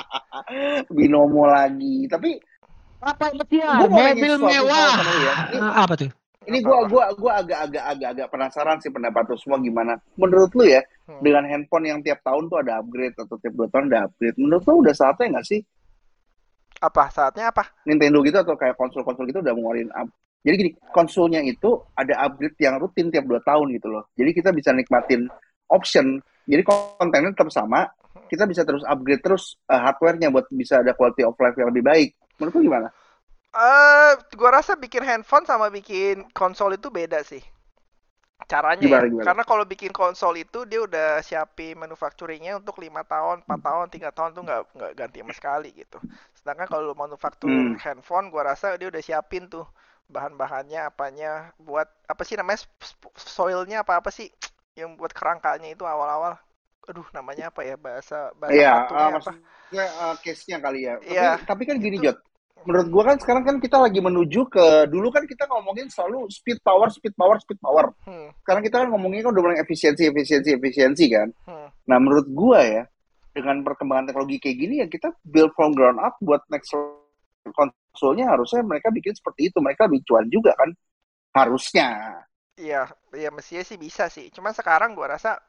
[0.90, 2.08] Binomo lagi.
[2.08, 2.40] Tapi
[3.00, 3.84] Apa Gua ya?
[3.84, 4.96] Mobil mewah.
[4.98, 5.34] ya.
[5.50, 6.12] Ini- Ah, Apa tuh?
[6.44, 9.96] ini gua gua gua agak-agak agak-agak penasaran sih pendapat lu semua gimana.
[10.16, 11.20] Menurut lu ya, Hmm.
[11.20, 14.36] dengan handphone yang tiap tahun tuh ada upgrade atau tiap dua tahun ada upgrade.
[14.36, 15.62] Menurut lu udah saatnya nggak sih
[16.80, 17.68] Apa saatnya apa?
[17.84, 20.08] Nintendo gitu atau kayak konsol-konsol gitu udah ngeluarin up.
[20.46, 24.04] Jadi gini, konsolnya itu ada upgrade yang rutin tiap dua tahun gitu loh.
[24.16, 25.28] Jadi kita bisa nikmatin
[25.68, 26.20] option.
[26.48, 27.86] Jadi kontennya tetap sama,
[28.32, 31.84] kita bisa terus upgrade terus uh, hardware-nya buat bisa ada quality of life yang lebih
[31.86, 32.10] baik.
[32.40, 32.88] Menurut lu gimana?
[33.66, 37.44] Eh, gua rasa bikin handphone sama bikin konsol itu beda sih.
[38.52, 39.08] caranya Gimana, ya.
[39.10, 39.26] gimana?
[39.26, 44.10] Karena kalau bikin konsol itu dia udah siapin manufacturingnya untuk lima tahun, 4 tahun, tiga
[44.18, 46.00] tahun tuh nggak nggak ganti sama sekali gitu.
[46.38, 47.76] Sedangkan kalau manufaktur Hmm.
[47.84, 49.66] handphone, gua rasa dia udah siapin tuh
[50.10, 52.66] bahan-bahannya apanya buat apa sih namanya
[53.16, 54.28] soilnya apa apa sih
[54.74, 56.36] yang buat kerangkanya itu awal-awal.
[56.90, 59.14] Aduh namanya apa ya bahasa bahasa patungnya uh, apa?
[59.14, 60.94] maksudnya uh, case-nya kali ya.
[60.98, 61.32] Tapi, Iya.
[61.46, 62.18] tapi kan gini, Itu- Jot.
[62.68, 66.60] Menurut gua kan sekarang kan kita lagi menuju ke dulu kan kita ngomongin selalu speed
[66.60, 67.88] power, speed power, speed power.
[68.04, 71.32] Hmm, Sekarang kita kan ngomongin kan udah mulai efisiensi, efisiensi, efisiensi kan.
[71.48, 71.68] hmm.
[71.88, 72.84] Nah, menurut gua ya,
[73.32, 76.76] dengan perkembangan teknologi kayak gini ya kita build from ground up buat next
[77.54, 79.58] konsolnya harusnya mereka bikin seperti itu.
[79.60, 80.70] Mereka lebih cuan juga kan.
[81.36, 82.20] Harusnya.
[82.60, 84.28] Iya, iya mestinya sih bisa sih.
[84.34, 85.40] Cuman sekarang gua rasa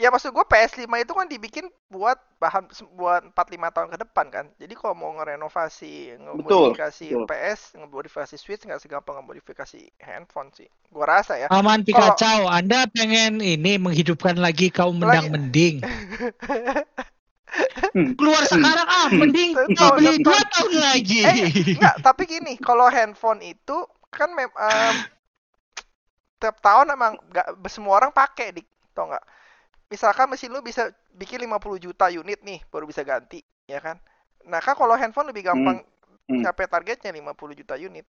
[0.00, 2.64] ya maksud gua PS5 itu kan dibikin buat bahan
[2.96, 4.46] buat 4 5 tahun ke depan kan.
[4.56, 7.28] Jadi kalau mau ngerenovasi, ngemodifikasi betul.
[7.28, 10.66] PS, ngemodifikasi Switch nggak segampang ngemodifikasi handphone sih.
[10.88, 11.52] Gua rasa ya.
[11.52, 15.84] Aman Kalau- Pikacau, Anda pengen ini menghidupkan lagi kaum mendang mending.
[17.92, 18.16] Hmm.
[18.16, 20.32] Keluar sekarang ah, mending Tahu, dibeli tahu.
[20.32, 21.20] dua tahun lagi.
[21.20, 24.96] Eh, enggak, tapi gini, kalau handphone itu kan mem em,
[26.40, 29.24] tiap tahun emang nggak semua orang pakai dik, tau nggak?
[29.92, 34.00] Misalkan mesin lu bisa bikin 50 juta unit nih, baru bisa ganti, ya kan?
[34.48, 35.84] Nah kan kalau handphone lebih gampang
[36.22, 36.38] Hmm.
[36.38, 38.06] capai targetnya 50 juta unit.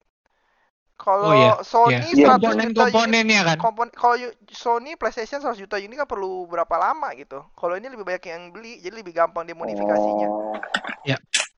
[0.97, 2.37] Kalau Oh, iya, Sony iya.
[2.37, 3.59] 100 juta unit, Komponen-komponennya kan.
[3.59, 4.15] kompon kalau
[4.51, 7.43] Sony PlayStation 100 juta unit kan perlu berapa lama gitu.
[7.57, 10.55] Kalau ini lebih banyak yang beli, jadi lebih gampang dia modifikasinya Oh.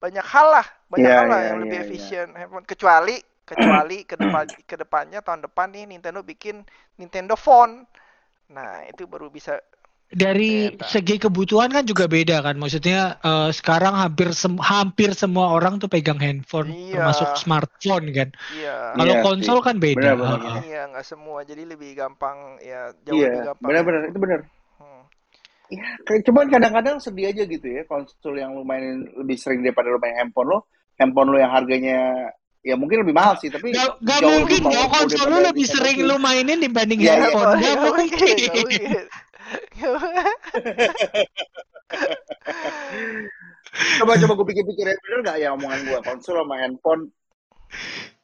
[0.04, 1.90] banyak hal lah banyak Iya, hal lah iya, yang lebih iya, iya.
[1.90, 3.16] efisien handphone kecuali
[3.46, 6.66] kecuali ke depan ke depannya tahun depan nih Nintendo bikin
[6.98, 7.86] Nintendo Phone
[8.50, 9.58] nah itu baru bisa
[10.08, 10.86] Dari Ternyata.
[10.86, 12.56] segi kebutuhan kan juga beda kan.
[12.56, 17.02] Maksudnya eh, sekarang hampir sem- hampir semua orang tuh pegang handphone, Iya.
[17.02, 18.30] termasuk smartphone kan.
[18.54, 19.66] iya Kalau Iya konsol sih.
[19.66, 20.00] kan beda.
[20.14, 20.40] Benar-benar.
[20.40, 20.62] Heeh.
[20.68, 24.40] iya nggak semua jadi lebih gampang ya jauh lebih Iya, gampang benar-benar itu benar.
[24.78, 25.04] Hmm.
[25.66, 29.90] Ya, kayak cuman kadang-kadang sedih aja gitu ya konsol yang lu mainin lebih sering daripada
[29.90, 30.60] lu main handphone lo.
[30.96, 32.30] Handphone lo yang harganya
[32.62, 35.38] ya mungkin lebih mahal sih, tapi Gak, gak jauh mungkin lebih dong powerful konsol lu
[35.44, 37.14] lebih sering lu mainin dibanding iya.
[37.20, 37.52] handphone.
[37.52, 38.36] Nggak Gak nggak mungkin.
[44.00, 47.12] Coba coba gue pikir-pikir ya bener nggak ya omongan gue konsol sama handphone.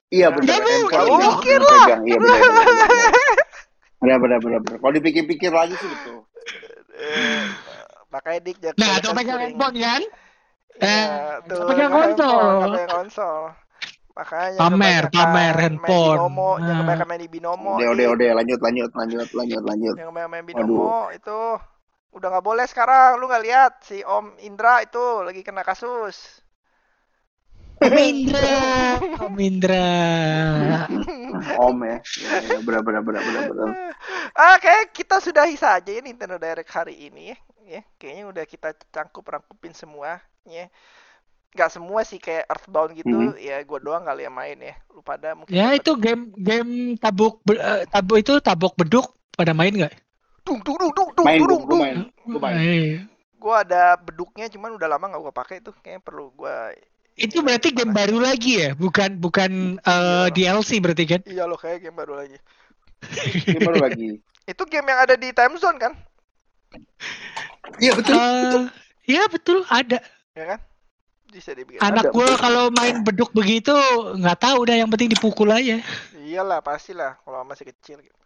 [0.07, 0.47] Iya benar.
[0.47, 1.83] Nggak handphone Mungkin lebih lah.
[1.83, 2.01] pegang.
[2.07, 2.39] Iya benar.
[2.39, 2.89] benar, benar.
[4.01, 4.59] Benar benar benar.
[4.63, 4.77] benar.
[4.79, 6.17] Kalau dipikir-pikir lagi sih betul.
[6.95, 7.43] Eh,
[8.09, 10.01] makanya dik Nah, atau pegang handphone kan?
[10.81, 12.63] Iya, Eh, tuh, pegang konsol.
[12.65, 13.41] pegang konsol.
[14.21, 16.13] Makanya Pamer, kebanyakan pamer main handphone.
[16.13, 16.81] binomo, jangan Nah.
[16.85, 17.75] kebanyakan main di binomo.
[17.75, 17.93] Udah Dik.
[17.95, 19.97] udah udah lanjut lanjut lanjut lanjut lanjut.
[19.97, 20.77] Yang main main Aduh.
[20.77, 21.39] binomo itu
[22.11, 23.17] udah nggak boleh sekarang.
[23.17, 26.41] Lu nggak lihat si Om Indra itu lagi kena kasus.
[27.81, 28.61] Om Indra,
[29.25, 29.89] Om Indra.
[31.65, 31.97] Om ya.
[32.21, 33.67] Ya, ya benar benar benar benar benar.
[34.53, 37.37] Oke, kita sudahi saja ya Nintendo Direct hari ini ya.
[37.61, 40.69] Ya, kayaknya udah kita cangkup rangkupin semua ya.
[41.51, 43.35] Gak semua sih kayak Earthbound gitu, Mhm.
[43.35, 44.71] ya gue doang kali yang main ya.
[44.87, 49.03] Lu pada mungkin Ya pada- itu game game tabuk be- eh, tabuk itu tabuk beduk
[49.31, 49.91] pada main nggak?
[50.41, 51.81] dung dung dung dung dung Main gue dung gue dung.
[51.81, 51.97] main.
[52.23, 52.55] Gue main.
[52.57, 52.91] Eh,
[53.35, 55.73] Gue ada beduknya cuman udah lama gak gue pakai tuh.
[55.75, 56.55] Kayaknya perlu gue
[57.13, 59.91] Itu berarti game baru lagi ya, bukan bukan eh,
[60.25, 60.33] Iya.
[60.55, 61.21] DLC berarti kan?
[61.25, 62.37] Iya loh kayak game baru lagi.
[63.43, 64.07] Ini baru lagi.
[64.47, 65.93] Itu game yang ada di Time Zone kan?
[67.77, 68.15] Iya betul.
[68.15, 68.61] Eh,
[69.09, 69.99] ya betul ada.
[70.31, 70.59] Ya kan?
[71.31, 71.79] Bisa dibikin.
[71.79, 72.27] Anak betul.
[72.35, 73.71] kalau main beduk begitu
[74.19, 75.79] nggak tahu udah yang penting dipukul aja.
[76.19, 78.19] Iyalah pastilah kalau masih kecil gitu.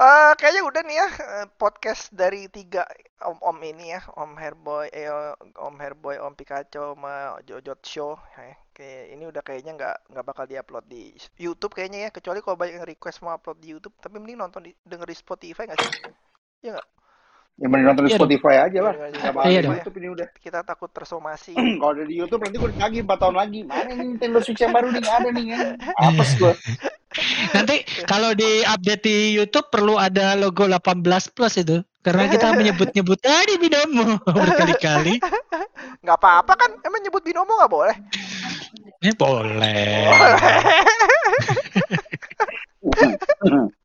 [0.00, 2.84] Eh kayaknya udah nih ya eh, podcast dari tiga
[3.20, 5.12] om-om ini ya, Om Herboy, eh,
[5.60, 8.16] Om Herboy, Om Pikachu, sama Jojot Show.
[8.32, 12.56] Ya, kayak ini udah kayaknya nggak nggak bakal diupload di YouTube kayaknya ya, kecuali kalau
[12.56, 13.92] banyak yang request mau upload di YouTube.
[14.00, 15.92] Tapi mending nonton di, denger di Spotify nggak sih?
[17.60, 18.18] Ya mending nonton di Iya.
[18.22, 18.94] Spotify aja lah.
[18.96, 19.74] Iya, iya, Sama iya dong.
[19.76, 20.28] YouTube ini udah.
[20.38, 21.52] Kita takut tersomasi.
[21.82, 23.60] Kalau ada di YouTube nanti gue lagi 4 tahun lagi.
[23.68, 25.02] Mana nih Nintendo Switch yang baru nih?
[25.04, 25.58] Ada nih ya.
[25.98, 26.52] Apes gue.
[27.58, 31.02] Nanti kalau di update di YouTube perlu ada logo 18
[31.34, 31.82] plus itu.
[32.00, 35.18] Karena kita menyebut-nyebut tadi binomo berkali-kali.
[36.06, 36.70] Nggak apa-apa kan?
[36.86, 37.96] Emang nyebut binomo nggak boleh?
[39.02, 40.06] Ya boleh.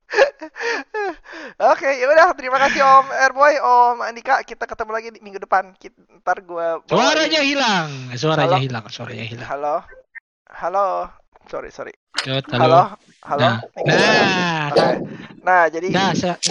[1.74, 2.34] Oke, ya udah.
[2.38, 4.42] Terima kasih Om Airboy, Om Andika.
[4.46, 5.74] Kita ketemu lagi di minggu depan.
[5.76, 8.66] Kita, ntar gua Suaranya hilang, suaranya Halo?
[8.66, 9.50] hilang, suaranya hilang.
[9.50, 9.76] Halo.
[10.50, 10.88] Halo.
[11.46, 11.94] Sorry, sorry.
[12.50, 13.42] Halo, halo.
[13.44, 13.84] Nah, depan.
[13.86, 14.88] nah, Oke.
[15.46, 16.42] Nah, jadi nah, se-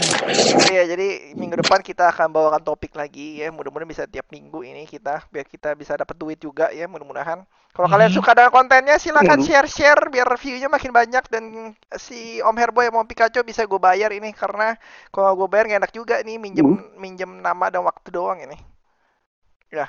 [0.70, 3.50] Iya, jadi minggu depan kita akan bawakan topik lagi ya.
[3.50, 7.42] Mudah-mudahan bisa tiap minggu ini kita biar kita bisa dapat duit juga ya, mudah-mudahan.
[7.74, 8.16] Kalau kalian Mhm.
[8.16, 9.46] suka dengan kontennya silakan Mhm.
[9.50, 11.44] share-share biar view-nya makin banyak dan
[11.92, 14.78] si Om Herboy sama Om Pikachu bisa gue bayar ini karena
[15.10, 18.54] kalau gue bayar gak enak juga nih minjem minjem nama dan waktu doang ini.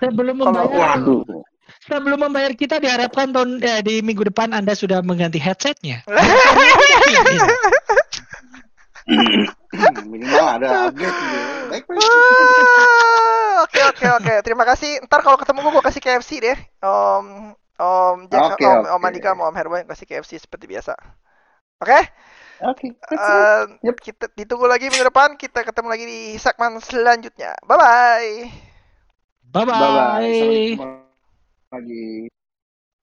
[0.01, 1.45] sebelum Kalau- membayar, Waduh.
[1.85, 6.05] Sebelum membayar kita diharapkan tahun eh, di minggu depan Anda sudah mengganti headsetnya.
[10.05, 11.37] Minimal ada update gitu.
[12.01, 14.33] Ah, Oke oke oke.
[14.41, 15.03] Terima kasih.
[15.05, 16.57] Ntar kalau ketemu gue gue kasih KFC deh.
[16.81, 18.89] Om Om Jack, Oke, Om, oke.
[18.95, 20.95] Om Andika, Om Herboy kasih KFC seperti biasa.
[21.83, 21.99] Oke?
[22.63, 22.87] Oke.
[23.11, 23.97] Eh, Yep.
[23.99, 25.35] kita ditunggu lagi minggu depan.
[25.35, 27.51] Kita ketemu lagi di segmen selanjutnya.
[27.67, 28.31] Bye bye.
[29.51, 30.75] Bye Bye bye.
[30.79, 31.03] bye.
[31.71, 32.27] Lagi.